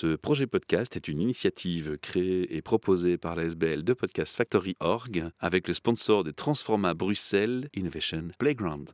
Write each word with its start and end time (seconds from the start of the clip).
Ce 0.00 0.14
projet 0.14 0.46
podcast 0.46 0.94
est 0.94 1.08
une 1.08 1.20
initiative 1.20 1.98
créée 1.98 2.54
et 2.56 2.62
proposée 2.62 3.18
par 3.18 3.34
la 3.34 3.42
SBL 3.46 3.82
de 3.82 3.92
Podcast 3.94 4.36
Factory 4.36 4.76
Org 4.78 5.28
avec 5.40 5.66
le 5.66 5.74
sponsor 5.74 6.22
de 6.22 6.30
Transforma 6.30 6.94
Bruxelles 6.94 7.68
Innovation 7.74 8.28
Playground. 8.38 8.90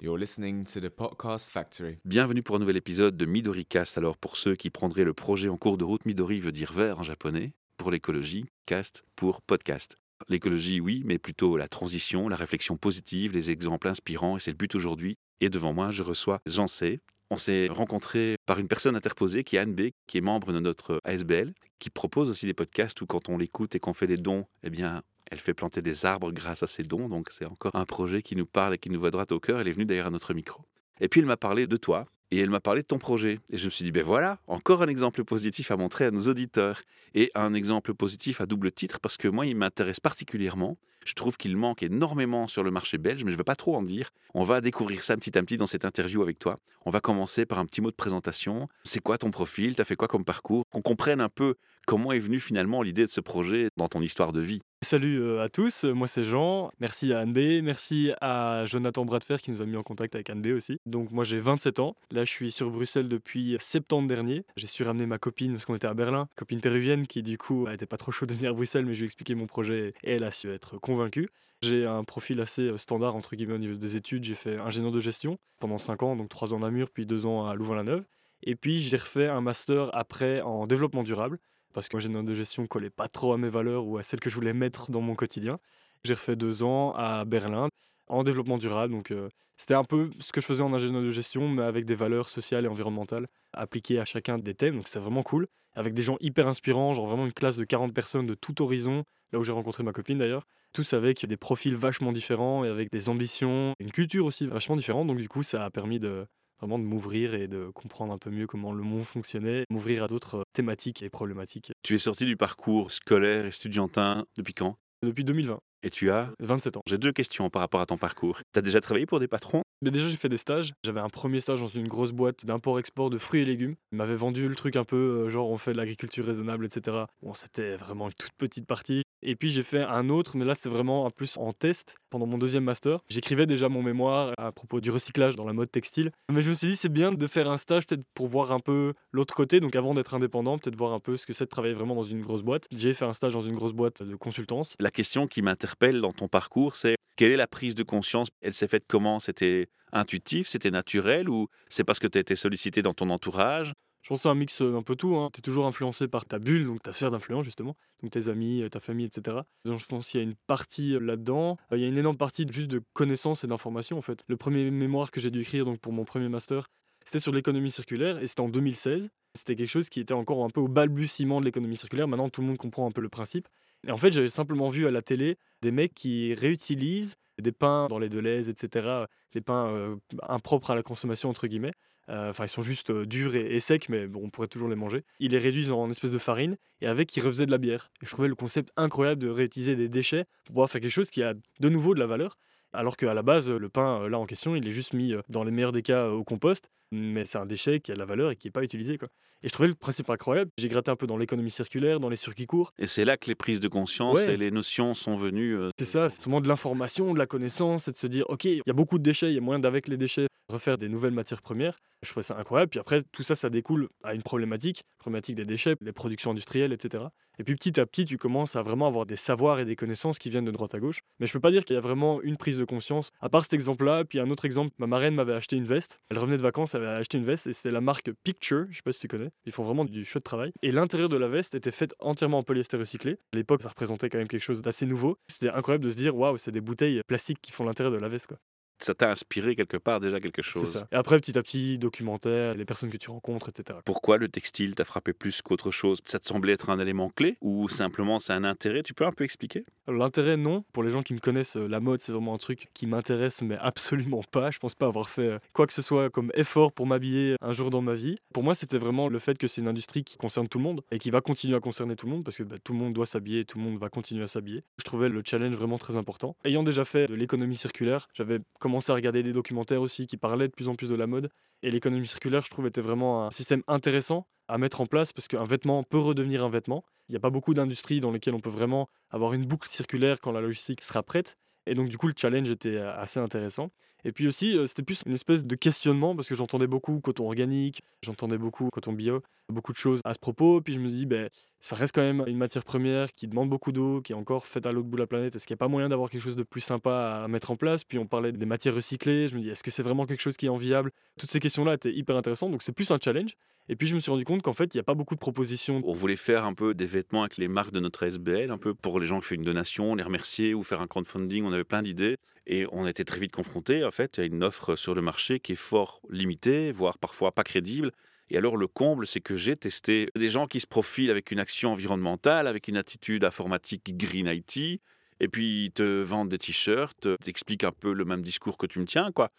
You're 0.00 0.16
listening 0.16 0.64
to 0.64 0.80
the 0.80 0.88
Podcast 0.88 1.50
Factory. 1.50 1.98
Bienvenue 2.06 2.42
pour 2.42 2.56
un 2.56 2.60
nouvel 2.60 2.78
épisode 2.78 3.14
de 3.18 3.26
Midori 3.26 3.66
Cast. 3.66 3.98
Alors 3.98 4.16
pour 4.16 4.38
ceux 4.38 4.56
qui 4.56 4.70
prendraient 4.70 5.04
le 5.04 5.12
projet 5.12 5.50
en 5.50 5.58
cours 5.58 5.76
de 5.76 5.84
route, 5.84 6.06
Midori 6.06 6.40
veut 6.40 6.50
dire 6.50 6.72
vert 6.72 7.00
en 7.00 7.02
japonais. 7.02 7.52
Pour 7.76 7.90
l'écologie, 7.90 8.46
cast 8.64 9.04
pour 9.16 9.42
podcast. 9.42 9.96
L'écologie, 10.30 10.80
oui, 10.80 11.02
mais 11.04 11.18
plutôt 11.18 11.58
la 11.58 11.68
transition, 11.68 12.30
la 12.30 12.36
réflexion 12.36 12.76
positive, 12.76 13.34
les 13.34 13.50
exemples 13.50 13.88
inspirants, 13.88 14.38
et 14.38 14.40
c'est 14.40 14.52
le 14.52 14.56
but 14.56 14.74
aujourd'hui. 14.74 15.18
Et 15.42 15.50
devant 15.50 15.74
moi, 15.74 15.90
je 15.90 16.02
reçois 16.02 16.40
Jean 16.46 16.68
C. 16.68 17.00
On 17.32 17.38
s'est 17.38 17.68
rencontré 17.70 18.36
par 18.44 18.58
une 18.58 18.68
personne 18.68 18.94
interposée 18.94 19.42
qui 19.42 19.56
est 19.56 19.58
Anne 19.58 19.72
B, 19.72 19.92
qui 20.06 20.18
est 20.18 20.20
membre 20.20 20.52
de 20.52 20.60
notre 20.60 21.00
ASBL, 21.04 21.54
qui 21.78 21.88
propose 21.88 22.28
aussi 22.28 22.44
des 22.44 22.52
podcasts 22.52 23.00
où 23.00 23.06
quand 23.06 23.30
on 23.30 23.38
l'écoute 23.38 23.74
et 23.74 23.80
qu'on 23.80 23.94
fait 23.94 24.06
des 24.06 24.18
dons, 24.18 24.44
eh 24.62 24.68
bien, 24.68 25.02
elle 25.30 25.40
fait 25.40 25.54
planter 25.54 25.80
des 25.80 26.04
arbres 26.04 26.30
grâce 26.30 26.62
à 26.62 26.66
ses 26.66 26.82
dons. 26.82 27.08
Donc 27.08 27.28
c'est 27.30 27.46
encore 27.46 27.74
un 27.74 27.86
projet 27.86 28.20
qui 28.20 28.36
nous 28.36 28.44
parle 28.44 28.74
et 28.74 28.78
qui 28.78 28.90
nous 28.90 29.00
va 29.00 29.10
droit 29.10 29.24
au 29.30 29.40
cœur. 29.40 29.60
Elle 29.60 29.68
est 29.68 29.72
venue 29.72 29.86
d'ailleurs 29.86 30.08
à 30.08 30.10
notre 30.10 30.34
micro. 30.34 30.66
Et 31.00 31.08
puis 31.08 31.20
elle 31.20 31.26
m'a 31.26 31.38
parlé 31.38 31.66
de 31.66 31.76
toi 31.78 32.04
et 32.30 32.38
elle 32.38 32.50
m'a 32.50 32.60
parlé 32.60 32.82
de 32.82 32.86
ton 32.86 32.98
projet. 32.98 33.38
Et 33.50 33.56
je 33.56 33.64
me 33.64 33.70
suis 33.70 33.86
dit, 33.86 33.92
ben 33.92 34.04
voilà, 34.04 34.38
encore 34.46 34.82
un 34.82 34.88
exemple 34.88 35.24
positif 35.24 35.70
à 35.70 35.78
montrer 35.78 36.04
à 36.04 36.10
nos 36.10 36.28
auditeurs. 36.28 36.82
Et 37.14 37.30
un 37.34 37.54
exemple 37.54 37.94
positif 37.94 38.42
à 38.42 38.46
double 38.46 38.72
titre 38.72 39.00
parce 39.00 39.16
que 39.16 39.28
moi, 39.28 39.46
il 39.46 39.56
m'intéresse 39.56 40.00
particulièrement. 40.00 40.76
Je 41.04 41.14
trouve 41.14 41.36
qu'il 41.36 41.56
manque 41.56 41.82
énormément 41.82 42.48
sur 42.48 42.62
le 42.62 42.70
marché 42.70 42.98
belge, 42.98 43.24
mais 43.24 43.30
je 43.30 43.36
ne 43.36 43.38
vais 43.38 43.44
pas 43.44 43.56
trop 43.56 43.76
en 43.76 43.82
dire. 43.82 44.10
On 44.34 44.44
va 44.44 44.60
découvrir 44.60 45.02
ça 45.02 45.16
petit 45.16 45.36
à 45.36 45.42
petit 45.42 45.56
dans 45.56 45.66
cette 45.66 45.84
interview 45.84 46.22
avec 46.22 46.38
toi. 46.38 46.58
On 46.84 46.90
va 46.90 47.00
commencer 47.00 47.46
par 47.46 47.58
un 47.58 47.66
petit 47.66 47.80
mot 47.80 47.90
de 47.90 47.96
présentation. 47.96 48.68
C'est 48.84 49.00
quoi 49.00 49.18
ton 49.18 49.30
profil? 49.30 49.74
Tu 49.74 49.80
as 49.80 49.84
fait 49.84 49.96
quoi 49.96 50.08
comme 50.08 50.24
parcours? 50.24 50.64
Qu'on 50.70 50.82
comprenne 50.82 51.20
un 51.20 51.28
peu 51.28 51.56
comment 51.86 52.12
est 52.12 52.18
venue 52.18 52.40
finalement 52.40 52.82
l'idée 52.82 53.04
de 53.04 53.10
ce 53.10 53.20
projet 53.20 53.68
dans 53.76 53.88
ton 53.88 54.00
histoire 54.00 54.32
de 54.32 54.40
vie. 54.40 54.62
Salut 54.84 55.22
euh, 55.22 55.44
à 55.44 55.48
tous, 55.48 55.84
moi 55.84 56.08
c'est 56.08 56.24
Jean. 56.24 56.72
Merci 56.80 57.12
à 57.12 57.20
Anne 57.20 57.32
B, 57.32 57.62
merci 57.62 58.10
à 58.20 58.66
Jonathan 58.66 59.04
Bradfer 59.04 59.36
qui 59.40 59.52
nous 59.52 59.62
a 59.62 59.64
mis 59.64 59.76
en 59.76 59.84
contact 59.84 60.16
avec 60.16 60.28
Anne 60.28 60.42
B 60.42 60.48
aussi. 60.48 60.80
Donc 60.86 61.12
moi 61.12 61.22
j'ai 61.22 61.38
27 61.38 61.78
ans. 61.78 61.94
Là 62.10 62.24
je 62.24 62.30
suis 62.30 62.50
sur 62.50 62.68
Bruxelles 62.68 63.08
depuis 63.08 63.56
septembre 63.60 64.08
dernier. 64.08 64.44
J'ai 64.56 64.66
su 64.66 64.82
ramener 64.82 65.06
ma 65.06 65.18
copine 65.18 65.52
parce 65.52 65.66
qu'on 65.66 65.76
était 65.76 65.86
à 65.86 65.94
Berlin, 65.94 66.28
copine 66.34 66.60
péruvienne 66.60 67.06
qui 67.06 67.22
du 67.22 67.38
coup 67.38 67.68
n'était 67.68 67.86
pas 67.86 67.96
trop 67.96 68.10
chaud 68.10 68.26
de 68.26 68.34
venir 68.34 68.50
à 68.50 68.54
Bruxelles 68.54 68.84
mais 68.84 68.94
je 68.94 68.98
lui 68.98 69.04
ai 69.04 69.06
expliqué 69.06 69.36
mon 69.36 69.46
projet 69.46 69.94
et 70.02 70.14
elle 70.14 70.24
a 70.24 70.32
su 70.32 70.50
être 70.50 70.78
convaincue. 70.78 71.28
J'ai 71.62 71.86
un 71.86 72.02
profil 72.02 72.40
assez 72.40 72.62
euh, 72.62 72.76
standard 72.76 73.14
entre 73.14 73.36
guillemets 73.36 73.54
au 73.54 73.58
niveau 73.58 73.76
des 73.76 73.94
études. 73.94 74.24
J'ai 74.24 74.34
fait 74.34 74.58
ingénieur 74.58 74.90
de 74.90 75.00
gestion 75.00 75.38
pendant 75.60 75.78
5 75.78 76.02
ans, 76.02 76.16
donc 76.16 76.28
3 76.28 76.54
ans 76.54 76.56
à 76.56 76.60
Namur 76.60 76.90
puis 76.90 77.06
2 77.06 77.24
ans 77.24 77.46
à 77.46 77.54
Louvain-la-Neuve. 77.54 78.02
Et 78.42 78.56
puis 78.56 78.80
j'ai 78.80 78.96
refait 78.96 79.28
un 79.28 79.42
master 79.42 79.90
après 79.92 80.40
en 80.40 80.66
développement 80.66 81.04
durable 81.04 81.38
parce 81.72 81.88
que 81.88 81.96
l'ingénieur 81.96 82.22
de 82.22 82.34
gestion 82.34 82.66
collait 82.66 82.90
pas 82.90 83.08
trop 83.08 83.32
à 83.32 83.38
mes 83.38 83.48
valeurs 83.48 83.86
ou 83.86 83.98
à 83.98 84.02
celles 84.02 84.20
que 84.20 84.30
je 84.30 84.34
voulais 84.34 84.52
mettre 84.52 84.90
dans 84.90 85.00
mon 85.00 85.14
quotidien. 85.14 85.58
J'ai 86.04 86.14
refait 86.14 86.36
deux 86.36 86.62
ans 86.62 86.92
à 86.92 87.24
Berlin 87.24 87.68
en 88.08 88.24
développement 88.24 88.58
durable. 88.58 88.92
Donc, 88.92 89.10
euh, 89.10 89.28
c'était 89.56 89.74
un 89.74 89.84
peu 89.84 90.10
ce 90.18 90.32
que 90.32 90.40
je 90.40 90.46
faisais 90.46 90.62
en 90.62 90.72
ingénieur 90.72 91.02
de 91.02 91.10
gestion, 91.10 91.48
mais 91.48 91.62
avec 91.62 91.84
des 91.84 91.94
valeurs 91.94 92.28
sociales 92.28 92.64
et 92.64 92.68
environnementales 92.68 93.26
appliquées 93.52 94.00
à 94.00 94.04
chacun 94.04 94.38
des 94.38 94.54
thèmes. 94.54 94.76
Donc, 94.76 94.88
c'est 94.88 94.98
vraiment 94.98 95.22
cool. 95.22 95.46
Avec 95.74 95.94
des 95.94 96.02
gens 96.02 96.16
hyper 96.20 96.48
inspirants, 96.48 96.92
genre 96.92 97.06
vraiment 97.06 97.24
une 97.24 97.32
classe 97.32 97.56
de 97.56 97.64
40 97.64 97.94
personnes 97.94 98.26
de 98.26 98.34
tout 98.34 98.60
horizon, 98.60 99.04
là 99.32 99.38
où 99.38 99.44
j'ai 99.44 99.52
rencontré 99.52 99.82
ma 99.82 99.92
copine 99.92 100.18
d'ailleurs. 100.18 100.46
Tous 100.72 100.92
avec 100.92 101.24
des 101.24 101.36
profils 101.36 101.76
vachement 101.76 102.12
différents 102.12 102.64
et 102.64 102.68
avec 102.68 102.90
des 102.90 103.08
ambitions, 103.08 103.74
une 103.78 103.90
culture 103.90 104.26
aussi 104.26 104.46
vachement 104.46 104.76
différente. 104.76 105.06
Donc, 105.06 105.18
du 105.18 105.28
coup, 105.28 105.42
ça 105.42 105.64
a 105.64 105.70
permis 105.70 105.98
de, 105.98 106.26
vraiment 106.62 106.78
de 106.78 106.84
m'ouvrir 106.84 107.34
et 107.34 107.48
de 107.48 107.70
comprendre 107.74 108.12
un 108.12 108.18
peu 108.18 108.30
mieux 108.30 108.46
comment 108.46 108.72
le 108.72 108.84
monde 108.84 109.02
fonctionnait, 109.02 109.64
m'ouvrir 109.68 110.04
à 110.04 110.06
d'autres 110.06 110.36
euh, 110.36 110.42
thématiques 110.52 111.02
et 111.02 111.10
problématiques. 111.10 111.72
Tu 111.82 111.96
es 111.96 111.98
sorti 111.98 112.24
du 112.24 112.36
parcours 112.36 112.92
scolaire 112.92 113.46
et 113.46 113.50
studientin 113.50 114.24
depuis 114.36 114.54
quand? 114.54 114.76
Depuis 115.02 115.24
2020. 115.24 115.58
Et 115.84 115.90
tu 115.90 116.12
as 116.12 116.30
27 116.38 116.76
ans. 116.76 116.82
J'ai 116.86 116.98
deux 116.98 117.10
questions 117.10 117.50
par 117.50 117.60
rapport 117.60 117.80
à 117.80 117.86
ton 117.86 117.98
parcours. 117.98 118.38
Tu 118.52 118.58
as 118.60 118.62
déjà 118.62 118.80
travaillé 118.80 119.04
pour 119.04 119.18
des 119.18 119.26
patrons? 119.26 119.62
Mais 119.82 119.90
déjà, 119.90 120.08
j'ai 120.08 120.16
fait 120.16 120.28
des 120.28 120.36
stages. 120.36 120.72
J'avais 120.84 121.00
un 121.00 121.08
premier 121.08 121.40
stage 121.40 121.60
dans 121.60 121.66
une 121.66 121.88
grosse 121.88 122.12
boîte 122.12 122.46
d'import-export 122.46 123.10
de 123.10 123.18
fruits 123.18 123.40
et 123.40 123.44
légumes. 123.44 123.74
Ils 123.90 123.98
m'avaient 123.98 124.14
vendu 124.14 124.48
le 124.48 124.54
truc 124.54 124.76
un 124.76 124.84
peu 124.84 125.24
euh, 125.24 125.28
genre 125.28 125.50
on 125.50 125.58
fait 125.58 125.72
de 125.72 125.78
l'agriculture 125.78 126.24
raisonnable, 126.24 126.64
etc. 126.64 126.98
Bon, 127.20 127.34
c'était 127.34 127.74
vraiment 127.74 128.06
une 128.06 128.12
toute 128.12 128.34
petite 128.38 128.66
partie. 128.66 129.01
Et 129.22 129.36
puis 129.36 129.50
j'ai 129.50 129.62
fait 129.62 129.82
un 129.82 130.08
autre, 130.08 130.36
mais 130.36 130.44
là 130.44 130.54
c'était 130.54 130.68
vraiment 130.68 131.06
un 131.06 131.10
plus 131.10 131.36
en 131.36 131.52
test 131.52 131.96
pendant 132.10 132.26
mon 132.26 132.38
deuxième 132.38 132.64
master. 132.64 133.00
J'écrivais 133.08 133.46
déjà 133.46 133.68
mon 133.68 133.82
mémoire 133.82 134.32
à 134.36 134.50
propos 134.52 134.80
du 134.80 134.90
recyclage 134.90 135.36
dans 135.36 135.46
la 135.46 135.52
mode 135.52 135.70
textile. 135.70 136.10
Mais 136.30 136.42
je 136.42 136.50
me 136.50 136.54
suis 136.54 136.68
dit 136.68 136.76
c'est 136.76 136.88
bien 136.88 137.12
de 137.12 137.26
faire 137.26 137.48
un 137.50 137.56
stage 137.56 137.86
peut-être 137.86 138.04
pour 138.14 138.26
voir 138.26 138.52
un 138.52 138.60
peu 138.60 138.94
l'autre 139.12 139.34
côté. 139.34 139.60
Donc 139.60 139.76
avant 139.76 139.94
d'être 139.94 140.14
indépendant, 140.14 140.58
peut-être 140.58 140.76
voir 140.76 140.92
un 140.92 141.00
peu 141.00 141.16
ce 141.16 141.26
que 141.26 141.32
c'est 141.32 141.44
de 141.44 141.50
travailler 141.50 141.74
vraiment 141.74 141.94
dans 141.94 142.02
une 142.02 142.22
grosse 142.22 142.42
boîte. 142.42 142.66
J'ai 142.72 142.92
fait 142.92 143.04
un 143.04 143.12
stage 143.12 143.34
dans 143.34 143.42
une 143.42 143.54
grosse 143.54 143.72
boîte 143.72 144.02
de 144.02 144.16
consultance. 144.16 144.74
La 144.80 144.90
question 144.90 145.26
qui 145.26 145.42
m'interpelle 145.42 146.00
dans 146.00 146.12
ton 146.12 146.28
parcours, 146.28 146.76
c'est 146.76 146.96
quelle 147.16 147.32
est 147.32 147.36
la 147.36 147.46
prise 147.46 147.74
de 147.74 147.82
conscience? 147.82 148.28
Elle 148.40 148.54
s'est 148.54 148.68
faite 148.68 148.84
comment? 148.88 149.20
C'était 149.20 149.68
intuitif, 149.92 150.48
c'était 150.48 150.70
naturel? 150.70 151.28
Ou 151.28 151.48
c'est 151.68 151.84
parce 151.84 151.98
que 151.98 152.06
tu 152.06 152.18
as 152.18 152.20
été 152.22 152.34
sollicité 152.36 152.82
dans 152.82 152.94
ton 152.94 153.10
entourage? 153.10 153.72
Je 154.02 154.08
pense 154.08 154.18
que 154.18 154.22
c'est 154.22 154.28
un 154.28 154.34
mix 154.34 154.60
euh, 154.62 154.76
un 154.76 154.82
peu 154.82 154.96
tout. 154.96 155.16
Hein. 155.16 155.30
Tu 155.32 155.38
es 155.38 155.42
toujours 155.42 155.66
influencé 155.66 156.08
par 156.08 156.26
ta 156.26 156.38
bulle, 156.38 156.66
donc 156.66 156.82
ta 156.82 156.92
sphère 156.92 157.10
d'influence 157.10 157.44
justement, 157.44 157.76
donc 158.02 158.10
tes 158.10 158.28
amis, 158.28 158.62
euh, 158.62 158.68
ta 158.68 158.80
famille, 158.80 159.06
etc. 159.06 159.38
Donc 159.64 159.78
je 159.78 159.86
pense 159.86 160.08
qu'il 160.08 160.20
y 160.20 160.22
a 160.22 160.26
une 160.26 160.34
partie 160.46 160.94
euh, 160.94 160.98
là-dedans. 160.98 161.56
Il 161.70 161.78
y 161.78 161.84
a 161.84 161.88
une 161.88 161.98
énorme 161.98 162.16
partie 162.16 162.44
juste 162.50 162.70
de 162.70 162.82
connaissances 162.92 163.44
et 163.44 163.46
d'informations 163.46 163.96
en 163.98 164.02
fait. 164.02 164.24
Le 164.26 164.36
premier 164.36 164.70
mémoire 164.70 165.12
que 165.12 165.20
j'ai 165.20 165.30
dû 165.30 165.40
écrire 165.40 165.64
donc 165.64 165.78
pour 165.78 165.92
mon 165.92 166.04
premier 166.04 166.28
master, 166.28 166.66
c'était 167.04 167.20
sur 167.20 167.32
l'économie 167.32 167.70
circulaire 167.70 168.18
et 168.18 168.26
c'était 168.26 168.40
en 168.40 168.48
2016. 168.48 169.08
C'était 169.34 169.56
quelque 169.56 169.70
chose 169.70 169.88
qui 169.88 170.00
était 170.00 170.14
encore 170.14 170.44
un 170.44 170.50
peu 170.50 170.60
au 170.60 170.68
balbutiement 170.68 171.40
de 171.40 171.44
l'économie 171.44 171.76
circulaire. 171.76 172.08
Maintenant, 172.08 172.28
tout 172.28 172.40
le 172.40 172.48
monde 172.48 172.58
comprend 172.58 172.86
un 172.86 172.90
peu 172.90 173.00
le 173.00 173.08
principe. 173.08 173.48
Et 173.86 173.90
en 173.90 173.96
fait, 173.96 174.12
j'avais 174.12 174.28
simplement 174.28 174.68
vu 174.68 174.86
à 174.86 174.90
la 174.90 175.00
télé 175.00 175.38
des 175.62 175.70
mecs 175.70 175.94
qui 175.94 176.34
réutilisent 176.34 177.16
des 177.40 177.50
pains 177.50 177.86
dans 177.88 177.98
les 177.98 178.08
Deleuze, 178.08 178.48
etc., 178.48 179.04
les 179.34 179.40
pains 179.40 179.96
impropres 180.28 180.70
à 180.70 180.74
la 180.76 180.82
consommation, 180.82 181.30
entre 181.30 181.46
guillemets, 181.46 181.72
enfin, 182.08 182.44
ils 182.44 182.48
sont 182.48 182.62
juste 182.62 182.90
euh, 182.90 183.06
durs 183.06 183.36
et, 183.36 183.60
secs, 183.60 183.88
mais 183.88 184.06
bon, 184.06 184.22
on 184.24 184.30
pourrait 184.30 184.48
toujours 184.48 184.68
les 184.68 184.76
manger. 184.76 185.04
Ils 185.18 185.32
les 185.32 185.38
réduisent 185.38 185.70
en 185.70 185.90
espèce 185.90 186.12
de 186.12 186.18
farine 186.18 186.56
et 186.80 186.86
avec, 186.86 187.16
ils 187.16 187.22
refaisaient 187.22 187.46
de 187.46 187.50
la 187.50 187.58
bière. 187.58 187.90
Je 188.02 188.10
trouvais 188.10 188.28
le 188.28 188.34
concept 188.34 188.70
incroyable 188.76 189.20
de 189.20 189.28
réutiliser 189.28 189.76
des 189.76 189.88
déchets 189.88 190.24
pour 190.46 190.68
faire 190.68 190.80
quelque 190.80 190.90
chose 190.90 191.10
qui 191.10 191.22
a 191.22 191.34
de 191.34 191.68
nouveau 191.68 191.94
de 191.94 192.00
la 192.00 192.06
valeur. 192.06 192.38
Alors 192.72 192.96
qu'à 192.96 193.12
la 193.12 193.22
base, 193.22 193.50
le 193.50 193.68
pain, 193.68 194.02
euh, 194.02 194.08
là 194.08 194.18
en 194.18 194.26
question, 194.26 194.56
il 194.56 194.66
est 194.66 194.72
juste 194.72 194.94
mis 194.94 195.14
dans 195.28 195.44
les 195.44 195.50
meilleurs 195.50 195.72
des 195.72 195.82
cas 195.82 196.08
au 196.08 196.24
compost, 196.24 196.70
mais 196.92 197.24
c'est 197.24 197.38
un 197.38 197.46
déchet 197.46 197.80
qui 197.80 197.90
a 197.90 197.94
de 197.94 197.98
la 197.98 198.04
valeur 198.04 198.30
et 198.30 198.36
qui 198.36 198.46
n'est 198.46 198.52
pas 198.52 198.62
utilisé. 198.62 198.98
Quoi. 198.98 199.08
Et 199.42 199.48
je 199.48 199.52
trouvais 199.52 199.68
le 199.68 199.74
principe 199.74 200.08
incroyable. 200.10 200.50
J'ai 200.56 200.68
gratté 200.68 200.90
un 200.90 200.96
peu 200.96 201.06
dans 201.06 201.16
l'économie 201.16 201.50
circulaire, 201.50 201.98
dans 201.98 202.08
les 202.08 202.16
circuits 202.16 202.46
courts. 202.46 202.72
Et 202.78 202.86
c'est 202.86 203.04
là 203.04 203.16
que 203.16 203.26
les 203.26 203.34
prises 203.34 203.58
de 203.58 203.68
conscience 203.68 204.20
et 204.20 204.36
les 204.36 204.50
notions 204.50 204.94
sont 204.94 205.16
venues. 205.16 205.56
C'est 205.78 205.84
ça, 205.84 206.08
c'est 206.08 206.22
vraiment 206.22 206.40
de 206.40 206.48
l'information, 206.48 207.12
de 207.12 207.18
la 207.18 207.26
connaissance, 207.26 207.88
et 207.88 207.92
de 207.92 207.96
se 207.96 208.06
dire, 208.06 208.24
ok, 208.28 208.44
il 208.44 208.62
y 208.64 208.70
a 208.70 208.74
beaucoup 208.74 208.98
de 208.98 209.02
déchets, 209.02 209.30
il 209.30 209.34
y 209.34 209.38
a 209.38 209.40
moyen 209.40 209.58
d'avec 209.58 209.88
les 209.88 209.96
déchets 209.96 210.26
refaire 210.52 210.78
des 210.78 210.88
nouvelles 210.88 211.12
matières 211.12 211.42
premières. 211.42 211.80
Je 212.02 212.10
trouvais 212.10 212.22
ça 212.22 212.36
incroyable. 212.36 212.70
Puis 212.70 212.80
après, 212.80 213.02
tout 213.12 213.22
ça, 213.22 213.34
ça 213.34 213.48
découle 213.48 213.88
à 214.02 214.14
une 214.14 214.22
problématique, 214.22 214.82
problématique 214.98 215.36
des 215.36 215.44
déchets, 215.44 215.76
les 215.80 215.92
productions 215.92 216.32
industrielles, 216.32 216.72
etc. 216.72 217.04
Et 217.38 217.44
puis 217.44 217.54
petit 217.54 217.78
à 217.80 217.86
petit, 217.86 218.04
tu 218.04 218.18
commences 218.18 218.56
à 218.56 218.62
vraiment 218.62 218.86
avoir 218.86 219.06
des 219.06 219.16
savoirs 219.16 219.60
et 219.60 219.64
des 219.64 219.76
connaissances 219.76 220.18
qui 220.18 220.28
viennent 220.28 220.44
de 220.44 220.50
droite 220.50 220.74
à 220.74 220.80
gauche. 220.80 221.00
Mais 221.18 221.26
je 221.26 221.32
peux 221.32 221.40
pas 221.40 221.50
dire 221.50 221.64
qu'il 221.64 221.74
y 221.74 221.78
a 221.78 221.80
vraiment 221.80 222.20
une 222.22 222.36
prise 222.36 222.58
de 222.58 222.64
conscience. 222.64 223.10
À 223.20 223.28
part 223.28 223.44
cet 223.44 223.54
exemple-là, 223.54 224.04
puis 224.04 224.18
un 224.18 224.30
autre 224.30 224.44
exemple, 224.44 224.72
ma 224.78 224.86
marraine 224.86 225.14
m'avait 225.14 225.32
acheté 225.32 225.56
une 225.56 225.64
veste. 225.64 226.00
Elle 226.10 226.18
revenait 226.18 226.36
de 226.36 226.42
vacances, 226.42 226.74
elle 226.74 226.81
avait 226.82 227.00
acheté 227.00 227.18
une 227.18 227.24
veste 227.24 227.46
et 227.46 227.52
c'était 227.52 227.70
la 227.70 227.80
marque 227.80 228.10
Picture. 228.24 228.66
Je 228.70 228.76
sais 228.76 228.82
pas 228.82 228.92
si 228.92 229.00
tu 229.00 229.08
connais. 229.08 229.30
Ils 229.44 229.52
font 229.52 229.64
vraiment 229.64 229.84
du 229.84 230.04
chouette 230.04 230.24
travail. 230.24 230.52
Et 230.62 230.72
l'intérieur 230.72 231.08
de 231.08 231.16
la 231.16 231.28
veste 231.28 231.54
était 231.54 231.70
fait 231.70 231.94
entièrement 231.98 232.38
en 232.38 232.42
polyester 232.42 232.76
recyclé. 232.76 233.18
À 233.32 233.36
l'époque, 233.36 233.62
ça 233.62 233.68
représentait 233.68 234.08
quand 234.08 234.18
même 234.18 234.28
quelque 234.28 234.42
chose 234.42 234.62
d'assez 234.62 234.86
nouveau. 234.86 235.18
C'était 235.28 235.50
incroyable 235.50 235.84
de 235.84 235.90
se 235.90 235.96
dire, 235.96 236.16
waouh, 236.16 236.36
c'est 236.36 236.52
des 236.52 236.60
bouteilles 236.60 237.00
plastiques 237.06 237.40
qui 237.40 237.52
font 237.52 237.64
l'intérieur 237.64 237.92
de 237.92 237.98
la 237.98 238.08
veste. 238.08 238.28
Quoi 238.28 238.38
ça 238.78 238.94
t'a 238.94 239.10
inspiré 239.10 239.56
quelque 239.56 239.76
part 239.76 240.00
déjà 240.00 240.20
quelque 240.20 240.42
chose. 240.42 240.72
Ça. 240.72 240.88
Et 240.92 240.96
après, 240.96 241.18
petit 241.18 241.38
à 241.38 241.42
petit, 241.42 241.78
documentaire, 241.78 242.54
les 242.54 242.64
personnes 242.64 242.90
que 242.90 242.96
tu 242.96 243.10
rencontres, 243.10 243.48
etc. 243.48 243.78
Pourquoi 243.84 244.18
le 244.18 244.28
textile 244.28 244.74
t'a 244.74 244.84
frappé 244.84 245.12
plus 245.12 245.42
qu'autre 245.42 245.70
chose? 245.70 246.00
Ça 246.04 246.18
te 246.18 246.26
semblait 246.26 246.52
être 246.52 246.70
un 246.70 246.78
élément 246.78 247.10
clé 247.10 247.36
ou 247.40 247.68
simplement 247.68 248.18
c'est 248.18 248.32
un 248.32 248.44
intérêt? 248.44 248.82
Tu 248.82 248.94
peux 248.94 249.06
un 249.06 249.12
peu 249.12 249.24
expliquer? 249.24 249.64
L'intérêt, 249.88 250.36
non. 250.36 250.64
Pour 250.72 250.82
les 250.82 250.90
gens 250.90 251.02
qui 251.02 251.14
me 251.14 251.18
connaissent, 251.18 251.56
euh, 251.56 251.66
la 251.66 251.80
mode, 251.80 252.02
c'est 252.02 252.12
vraiment 252.12 252.34
un 252.34 252.38
truc 252.38 252.68
qui 252.74 252.86
m'intéresse, 252.86 253.42
mais 253.42 253.56
absolument 253.60 254.22
pas. 254.30 254.50
Je 254.50 254.58
pense 254.58 254.74
pas 254.74 254.86
avoir 254.86 255.08
fait 255.08 255.22
euh, 255.22 255.38
quoi 255.52 255.66
que 255.66 255.72
ce 255.72 255.82
soit 255.82 256.10
comme 256.10 256.30
effort 256.34 256.72
pour 256.72 256.86
m'habiller 256.86 257.36
un 257.40 257.52
jour 257.52 257.70
dans 257.70 257.82
ma 257.82 257.94
vie. 257.94 258.16
Pour 258.32 258.42
moi, 258.42 258.54
c'était 258.54 258.78
vraiment 258.78 259.08
le 259.08 259.18
fait 259.18 259.38
que 259.38 259.46
c'est 259.46 259.60
une 259.60 259.68
industrie 259.68 260.04
qui 260.04 260.16
concerne 260.16 260.48
tout 260.48 260.58
le 260.58 260.64
monde 260.64 260.82
et 260.90 260.98
qui 260.98 261.10
va 261.10 261.20
continuer 261.20 261.56
à 261.56 261.60
concerner 261.60 261.96
tout 261.96 262.06
le 262.06 262.12
monde 262.12 262.24
parce 262.24 262.36
que 262.36 262.42
bah, 262.42 262.56
tout 262.62 262.72
le 262.72 262.78
monde 262.78 262.92
doit 262.92 263.06
s'habiller, 263.06 263.44
tout 263.44 263.58
le 263.58 263.64
monde 263.64 263.78
va 263.78 263.88
continuer 263.88 264.22
à 264.22 264.26
s'habiller. 264.26 264.62
Je 264.78 264.84
trouvais 264.84 265.08
le 265.08 265.22
challenge 265.24 265.54
vraiment 265.54 265.78
très 265.78 265.96
important. 265.96 266.36
Ayant 266.44 266.62
déjà 266.62 266.84
fait 266.84 267.06
de 267.06 267.14
l'économie 267.14 267.56
circulaire, 267.56 268.08
j'avais 268.14 268.38
commencé 268.62 268.92
à 268.92 268.94
regarder 268.94 269.24
des 269.24 269.32
documentaires 269.32 269.82
aussi 269.82 270.06
qui 270.06 270.16
parlaient 270.16 270.46
de 270.46 270.52
plus 270.52 270.68
en 270.68 270.76
plus 270.76 270.88
de 270.88 270.94
la 270.94 271.08
mode. 271.08 271.28
Et 271.62 271.70
l'économie 271.70 272.06
circulaire, 272.06 272.42
je 272.42 272.50
trouve, 272.50 272.66
était 272.66 272.80
vraiment 272.80 273.26
un 273.26 273.30
système 273.30 273.62
intéressant 273.66 274.26
à 274.46 274.56
mettre 274.56 274.80
en 274.80 274.86
place 274.86 275.12
parce 275.12 275.26
qu'un 275.26 275.44
vêtement 275.44 275.82
peut 275.82 275.98
redevenir 275.98 276.44
un 276.44 276.48
vêtement. 276.48 276.84
Il 277.08 277.12
n'y 277.12 277.16
a 277.16 277.20
pas 277.20 277.30
beaucoup 277.30 277.54
d'industries 277.54 277.98
dans 277.98 278.12
lesquelles 278.12 278.34
on 278.34 278.40
peut 278.40 278.50
vraiment 278.50 278.88
avoir 279.10 279.32
une 279.32 279.44
boucle 279.44 279.68
circulaire 279.68 280.20
quand 280.20 280.30
la 280.30 280.40
logistique 280.40 280.82
sera 280.82 281.02
prête. 281.02 281.36
Et 281.66 281.74
donc, 281.74 281.88
du 281.88 281.98
coup, 281.98 282.08
le 282.08 282.14
challenge 282.16 282.50
était 282.50 282.76
euh, 282.76 282.94
assez 282.96 283.20
intéressant. 283.20 283.70
Et 284.04 284.12
puis 284.12 284.26
aussi, 284.26 284.56
euh, 284.56 284.66
c'était 284.66 284.82
plus 284.82 285.02
une 285.06 285.14
espèce 285.14 285.44
de 285.44 285.54
questionnement 285.54 286.16
parce 286.16 286.28
que 286.28 286.34
j'entendais 286.34 286.66
beaucoup 286.66 286.98
coton 287.00 287.26
organique, 287.26 287.82
j'entendais 288.02 288.38
beaucoup 288.38 288.68
coton 288.70 288.92
bio, 288.92 289.22
beaucoup 289.48 289.72
de 289.72 289.76
choses 289.76 290.00
à 290.04 290.12
ce 290.12 290.18
propos. 290.18 290.60
Puis 290.60 290.74
je 290.74 290.80
me 290.80 290.88
dis, 290.88 291.06
ben, 291.06 291.28
ça 291.60 291.76
reste 291.76 291.94
quand 291.94 292.02
même 292.02 292.24
une 292.26 292.36
matière 292.36 292.64
première 292.64 293.12
qui 293.14 293.28
demande 293.28 293.48
beaucoup 293.48 293.70
d'eau, 293.70 294.00
qui 294.00 294.12
est 294.12 294.16
encore 294.16 294.46
faite 294.46 294.66
à 294.66 294.72
l'autre 294.72 294.88
bout 294.88 294.96
de 294.96 295.02
la 295.02 295.06
planète. 295.06 295.36
Est-ce 295.36 295.46
qu'il 295.46 295.54
n'y 295.54 295.58
a 295.58 295.64
pas 295.64 295.68
moyen 295.68 295.88
d'avoir 295.88 296.10
quelque 296.10 296.22
chose 296.22 296.36
de 296.36 296.42
plus 296.42 296.60
sympa 296.60 297.22
à 297.24 297.28
mettre 297.28 297.52
en 297.52 297.56
place? 297.56 297.84
Puis 297.84 297.98
on 297.98 298.06
parlait 298.06 298.32
des 298.32 298.46
matières 298.46 298.74
recyclées. 298.74 299.28
Je 299.28 299.36
me 299.36 299.42
dis, 299.42 299.50
est-ce 299.50 299.62
que 299.62 299.70
c'est 299.70 299.84
vraiment 299.84 300.06
quelque 300.06 300.20
chose 300.20 300.36
qui 300.36 300.46
est 300.46 300.50
enviable? 300.50 300.90
Toutes 301.18 301.30
ces 301.30 301.40
questions-là 301.40 301.74
étaient 301.74 301.92
hyper 301.92 302.16
intéressantes. 302.16 302.50
Donc 302.50 302.62
c'est 302.62 302.72
plus 302.72 302.90
un 302.90 302.98
challenge. 303.02 303.36
Et 303.68 303.76
puis 303.76 303.86
je 303.86 303.94
me 303.94 304.00
suis 304.00 304.10
rendu 304.10 304.24
compte 304.24 304.42
qu'en 304.42 304.52
fait, 304.52 304.74
il 304.74 304.76
n'y 304.76 304.80
a 304.80 304.84
pas 304.84 304.94
beaucoup 304.94 305.14
de 305.14 305.20
propositions. 305.20 305.80
On 305.84 305.92
voulait 305.92 306.16
faire 306.16 306.44
un 306.44 306.52
peu 306.52 306.74
des 306.74 306.86
vêtements 306.86 307.22
avec 307.22 307.36
les 307.36 307.48
marques 307.48 307.72
de 307.72 307.80
notre 307.80 308.02
SBL, 308.02 308.50
un 308.50 308.58
peu 308.58 308.74
pour 308.74 308.98
les 308.98 309.06
gens 309.06 309.20
qui 309.20 309.28
font 309.28 309.34
une 309.36 309.44
donation, 309.44 309.94
les 309.94 310.02
remercier 310.02 310.52
ou 310.52 310.62
faire 310.62 310.80
un 310.80 310.86
crowdfunding. 310.86 311.44
On 311.44 311.52
avait 311.52 311.64
plein 311.64 311.82
d'idées 311.82 312.16
et 312.46 312.66
on 312.72 312.86
été 312.86 313.04
très 313.04 313.20
vite 313.20 313.32
confrontés 313.32 313.84
en 313.84 313.90
fait 313.90 314.18
à 314.18 314.24
une 314.24 314.42
offre 314.42 314.74
sur 314.74 314.94
le 314.94 315.02
marché 315.02 315.38
qui 315.38 315.52
est 315.52 315.56
fort 315.56 316.00
limitée, 316.10 316.72
voire 316.72 316.98
parfois 316.98 317.32
pas 317.32 317.44
crédible. 317.44 317.92
Et 318.30 318.38
alors 318.38 318.56
le 318.56 318.66
comble, 318.66 319.06
c'est 319.06 319.20
que 319.20 319.36
j'ai 319.36 319.56
testé 319.56 320.08
des 320.16 320.28
gens 320.28 320.46
qui 320.46 320.58
se 320.58 320.66
profilent 320.66 321.10
avec 321.10 321.30
une 321.30 321.38
action 321.38 321.72
environnementale, 321.72 322.46
avec 322.46 322.66
une 322.66 322.76
attitude 322.76 323.24
informatique 323.24 323.96
Green 323.96 324.26
IT, 324.26 324.80
et 325.20 325.28
puis 325.28 325.66
ils 325.66 325.70
te 325.70 326.02
vendent 326.02 326.30
des 326.30 326.38
t-shirts, 326.38 327.08
t'expliquent 327.20 327.64
un 327.64 327.72
peu 327.72 327.92
le 327.92 328.04
même 328.04 328.22
discours 328.22 328.56
que 328.56 328.66
tu 328.66 328.80
me 328.80 328.86
tiens, 328.86 329.12
quoi. 329.12 329.30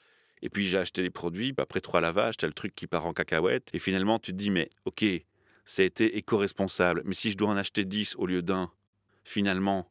Et 0.44 0.50
puis 0.50 0.68
j'ai 0.68 0.78
acheté 0.78 1.02
les 1.02 1.10
produits, 1.10 1.54
après 1.58 1.80
trois 1.80 2.02
lavages, 2.02 2.36
t'as 2.36 2.48
le 2.48 2.54
truc 2.54 2.76
qui 2.76 2.86
part 2.86 3.06
en 3.06 3.14
cacahuète, 3.14 3.70
et 3.74 3.80
finalement 3.80 4.20
tu 4.20 4.34
te 4.34 4.38
dis, 4.38 4.50
mais 4.50 4.70
ok, 4.84 5.06
ça 5.66 5.82
a 5.82 5.86
été 5.86 6.18
éco-responsable, 6.18 7.02
mais 7.06 7.16
si 7.16 7.32
je 7.32 7.38
dois 7.38 7.48
en 7.48 7.56
acheter 7.56 7.86
10 7.86 8.18
au 8.18 8.26
lieu 8.26 8.42
d'un, 8.42 8.70
finalement, 9.24 9.88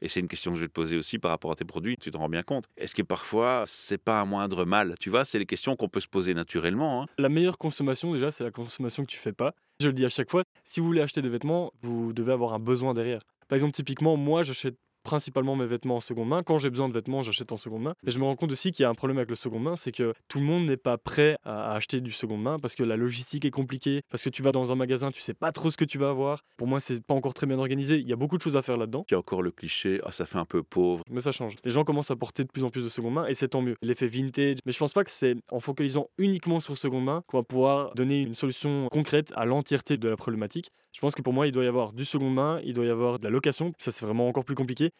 et 0.00 0.08
c'est 0.08 0.20
une 0.20 0.28
question 0.28 0.52
que 0.52 0.58
je 0.58 0.62
vais 0.62 0.68
te 0.68 0.72
poser 0.72 0.96
aussi 0.96 1.18
par 1.18 1.32
rapport 1.32 1.50
à 1.50 1.56
tes 1.56 1.64
produits, 1.64 1.96
tu 1.96 2.12
te 2.12 2.16
rends 2.16 2.28
bien 2.28 2.44
compte. 2.44 2.66
Est-ce 2.76 2.94
que 2.94 3.02
parfois, 3.02 3.64
c'est 3.66 3.98
pas 3.98 4.20
un 4.20 4.26
moindre 4.26 4.64
mal? 4.64 4.94
Tu 5.00 5.10
vois, 5.10 5.24
c'est 5.24 5.38
les 5.38 5.46
questions 5.46 5.74
qu'on 5.74 5.88
peut 5.88 6.00
se 6.00 6.06
poser 6.06 6.34
naturellement. 6.34 7.02
hein. 7.02 7.06
La 7.18 7.28
meilleure 7.30 7.58
consommation, 7.58 8.12
déjà, 8.12 8.30
c'est 8.30 8.44
la 8.44 8.50
consommation 8.50 9.04
que 9.04 9.10
tu 9.10 9.16
fais 9.16 9.32
pas. 9.32 9.54
Je 9.80 9.86
le 9.88 9.92
dis 9.92 10.04
à 10.04 10.10
chaque 10.10 10.30
fois, 10.30 10.44
si 10.64 10.80
vous 10.80 10.86
voulez 10.86 11.00
acheter 11.00 11.22
des 11.22 11.30
vêtements, 11.30 11.72
vous 11.80 12.12
devez 12.12 12.32
avoir 12.32 12.52
un 12.52 12.58
besoin 12.58 12.94
derrière. 12.94 13.22
Par 13.48 13.56
exemple, 13.56 13.72
typiquement, 13.72 14.16
moi, 14.16 14.42
j'achète 14.42 14.76
principalement 15.06 15.54
mes 15.54 15.66
vêtements 15.66 15.96
en 15.96 16.00
seconde 16.00 16.28
main. 16.28 16.42
Quand 16.42 16.58
j'ai 16.58 16.68
besoin 16.68 16.88
de 16.88 16.92
vêtements, 16.92 17.22
j'achète 17.22 17.52
en 17.52 17.56
seconde 17.56 17.82
main. 17.82 17.94
Mais 18.02 18.10
je 18.10 18.18
me 18.18 18.24
rends 18.24 18.34
compte 18.34 18.50
aussi 18.50 18.72
qu'il 18.72 18.82
y 18.82 18.86
a 18.86 18.90
un 18.90 18.94
problème 18.94 19.18
avec 19.18 19.30
le 19.30 19.36
seconde 19.36 19.62
main, 19.62 19.76
c'est 19.76 19.92
que 19.92 20.12
tout 20.26 20.40
le 20.40 20.44
monde 20.44 20.66
n'est 20.66 20.76
pas 20.76 20.98
prêt 20.98 21.38
à 21.44 21.72
acheter 21.74 22.00
du 22.00 22.10
seconde 22.10 22.42
main 22.42 22.58
parce 22.58 22.74
que 22.74 22.82
la 22.82 22.96
logistique 22.96 23.44
est 23.44 23.52
compliquée, 23.52 24.02
parce 24.10 24.24
que 24.24 24.30
tu 24.30 24.42
vas 24.42 24.50
dans 24.50 24.72
un 24.72 24.74
magasin, 24.74 25.12
tu 25.12 25.20
sais 25.20 25.32
pas 25.32 25.52
trop 25.52 25.70
ce 25.70 25.76
que 25.76 25.84
tu 25.84 25.96
vas 25.96 26.10
avoir. 26.10 26.42
Pour 26.56 26.66
moi, 26.66 26.80
c'est 26.80 27.00
pas 27.04 27.14
encore 27.14 27.34
très 27.34 27.46
bien 27.46 27.58
organisé. 27.58 27.98
Il 27.98 28.08
y 28.08 28.12
a 28.12 28.16
beaucoup 28.16 28.36
de 28.36 28.42
choses 28.42 28.56
à 28.56 28.62
faire 28.62 28.76
là-dedans. 28.76 29.04
Il 29.08 29.14
y 29.14 29.14
a 29.14 29.18
encore 29.20 29.42
le 29.42 29.52
cliché, 29.52 30.00
ah, 30.04 30.10
ça 30.10 30.26
fait 30.26 30.38
un 30.38 30.44
peu 30.44 30.64
pauvre. 30.64 31.04
Mais 31.08 31.20
ça 31.20 31.30
change. 31.30 31.54
Les 31.64 31.70
gens 31.70 31.84
commencent 31.84 32.10
à 32.10 32.16
porter 32.16 32.42
de 32.42 32.48
plus 32.48 32.64
en 32.64 32.70
plus 32.70 32.82
de 32.82 32.88
seconde 32.88 33.14
main 33.14 33.26
et 33.28 33.34
c'est 33.34 33.48
tant 33.48 33.62
mieux. 33.62 33.76
L'effet 33.82 34.08
vintage. 34.08 34.58
Mais 34.66 34.72
je 34.72 34.78
pense 34.78 34.92
pas 34.92 35.04
que 35.04 35.10
c'est 35.12 35.36
en 35.52 35.60
focalisant 35.60 36.08
uniquement 36.18 36.58
sur 36.58 36.76
seconde 36.76 37.04
main 37.04 37.22
qu'on 37.28 37.38
va 37.38 37.44
pouvoir 37.44 37.94
donner 37.94 38.22
une 38.22 38.34
solution 38.34 38.88
concrète 38.90 39.32
à 39.36 39.46
l'entièreté 39.46 39.96
de 39.96 40.08
la 40.08 40.16
problématique. 40.16 40.72
Je 40.96 41.02
pense 41.02 41.14
que 41.14 41.20
pour 41.20 41.34
moi, 41.34 41.46
il 41.46 41.52
doit 41.52 41.62
y 41.62 41.66
avoir 41.66 41.92
du 41.92 42.06
seconde 42.06 42.32
main, 42.32 42.58
il 42.64 42.72
doit 42.72 42.86
y 42.86 42.88
avoir 42.88 43.18
de 43.18 43.24
la 43.24 43.28
location. 43.28 43.74
Ça, 43.76 43.92
c'est 43.92 44.06
vraiment 44.06 44.28
encore 44.28 44.46
plus 44.46 44.54
compliqué. 44.54 44.92